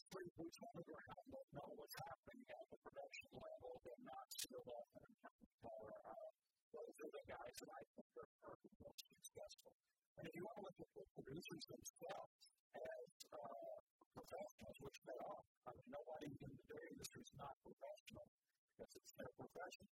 Three 0.09 0.31
boots 0.41 0.57
on 0.65 0.73
the 0.73 0.87
ground 0.89 1.27
that 1.37 1.47
know 1.53 1.69
what's 1.77 1.99
happening 2.01 2.41
at 2.49 2.65
the 2.73 2.79
production 2.81 3.29
level. 3.37 3.77
They're 3.85 4.07
not 4.09 4.25
sealed 4.33 4.71
off 4.71 4.89
in 4.97 5.03
a 5.05 5.13
company 5.21 5.53
car. 5.61 5.85
Uh, 6.07 6.31
those 6.75 6.97
are 7.03 7.13
the 7.13 7.25
guys 7.29 7.55
that 7.63 7.71
I 7.71 7.83
think 7.95 8.09
are, 8.19 8.59
the 8.59 8.73
most 8.83 9.03
successful. 9.07 9.73
And 10.19 10.25
if 10.27 10.33
you 10.35 10.43
want 10.43 10.57
to 10.59 10.65
look 10.67 10.79
at 10.81 10.91
the 10.97 11.05
producers 11.13 11.65
themselves 11.69 12.41
as 12.75 13.11
uh, 13.31 13.77
professionals, 14.17 14.77
which 14.81 14.99
they 15.05 15.19
are, 15.21 15.43
I 15.69 15.71
mean, 15.77 15.89
nobody 15.93 16.33
in 16.33 16.51
the 16.51 16.65
dairy 16.67 16.91
industry 16.97 17.23
is 17.23 17.35
not 17.37 17.53
professional 17.63 18.27
because 18.75 18.93
it's 18.97 19.13
their 19.15 19.31
profession. 19.37 19.87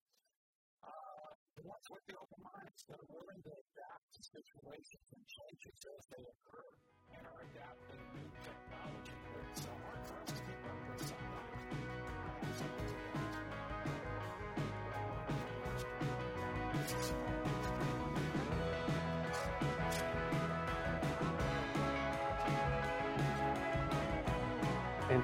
Uh, 0.84 1.32
the 1.56 1.64
ones 1.64 1.86
with 1.88 2.04
the 2.12 2.16
open 2.20 2.42
minds 2.44 2.84
that 2.92 3.00
are 3.00 3.12
willing 3.12 3.40
to 3.44 3.52
adapt 3.52 4.08
to 4.16 4.22
situations 4.24 5.06
and 5.16 5.24
changes 5.24 5.78
as 5.88 6.04
they 6.12 6.24
occur 6.24 6.70
and 7.16 7.24
are 7.24 7.40
adapting 7.48 8.04
new 8.20 8.30
technology. 8.44 9.16
It's 9.48 9.64
uh, 9.64 9.72
hard 9.88 10.02
for 10.08 10.18
us 10.24 10.32
to 10.36 10.42
keep 10.44 10.62
up 10.68 10.80
with 10.92 11.02
sometimes. 11.08 11.33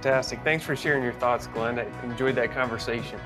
Fantastic. 0.01 0.41
Thanks 0.45 0.63
for 0.63 0.77
sharing 0.77 1.03
your 1.03 1.11
thoughts, 1.11 1.47
Glenn. 1.47 1.77
I 1.77 1.85
enjoyed 2.05 2.33
that 2.35 2.53
conversation. 2.53 3.19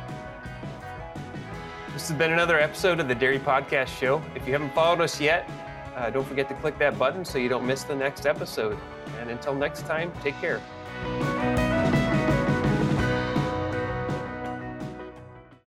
This 1.94 2.10
has 2.10 2.18
been 2.18 2.34
another 2.34 2.60
episode 2.60 3.00
of 3.00 3.08
the 3.08 3.14
Dairy 3.14 3.38
Podcast 3.38 3.90
Show. 3.90 4.24
If 4.34 4.48
you 4.48 4.54
haven't 4.54 4.74
followed 4.74 5.00
us 5.00 5.22
yet, 5.22 5.48
uh, 5.96 6.10
don't 6.10 6.28
forget 6.28 6.50
to 6.50 6.56
click 6.56 6.80
that 6.80 6.98
button 6.98 7.24
so 7.24 7.38
you 7.38 7.48
don't 7.48 7.68
miss 7.68 7.84
the 7.84 7.96
next 7.96 8.26
episode. 8.26 8.80
And 9.20 9.30
until 9.30 9.54
next 9.54 9.86
time, 9.86 10.12
take 10.24 10.36
care. 10.42 10.60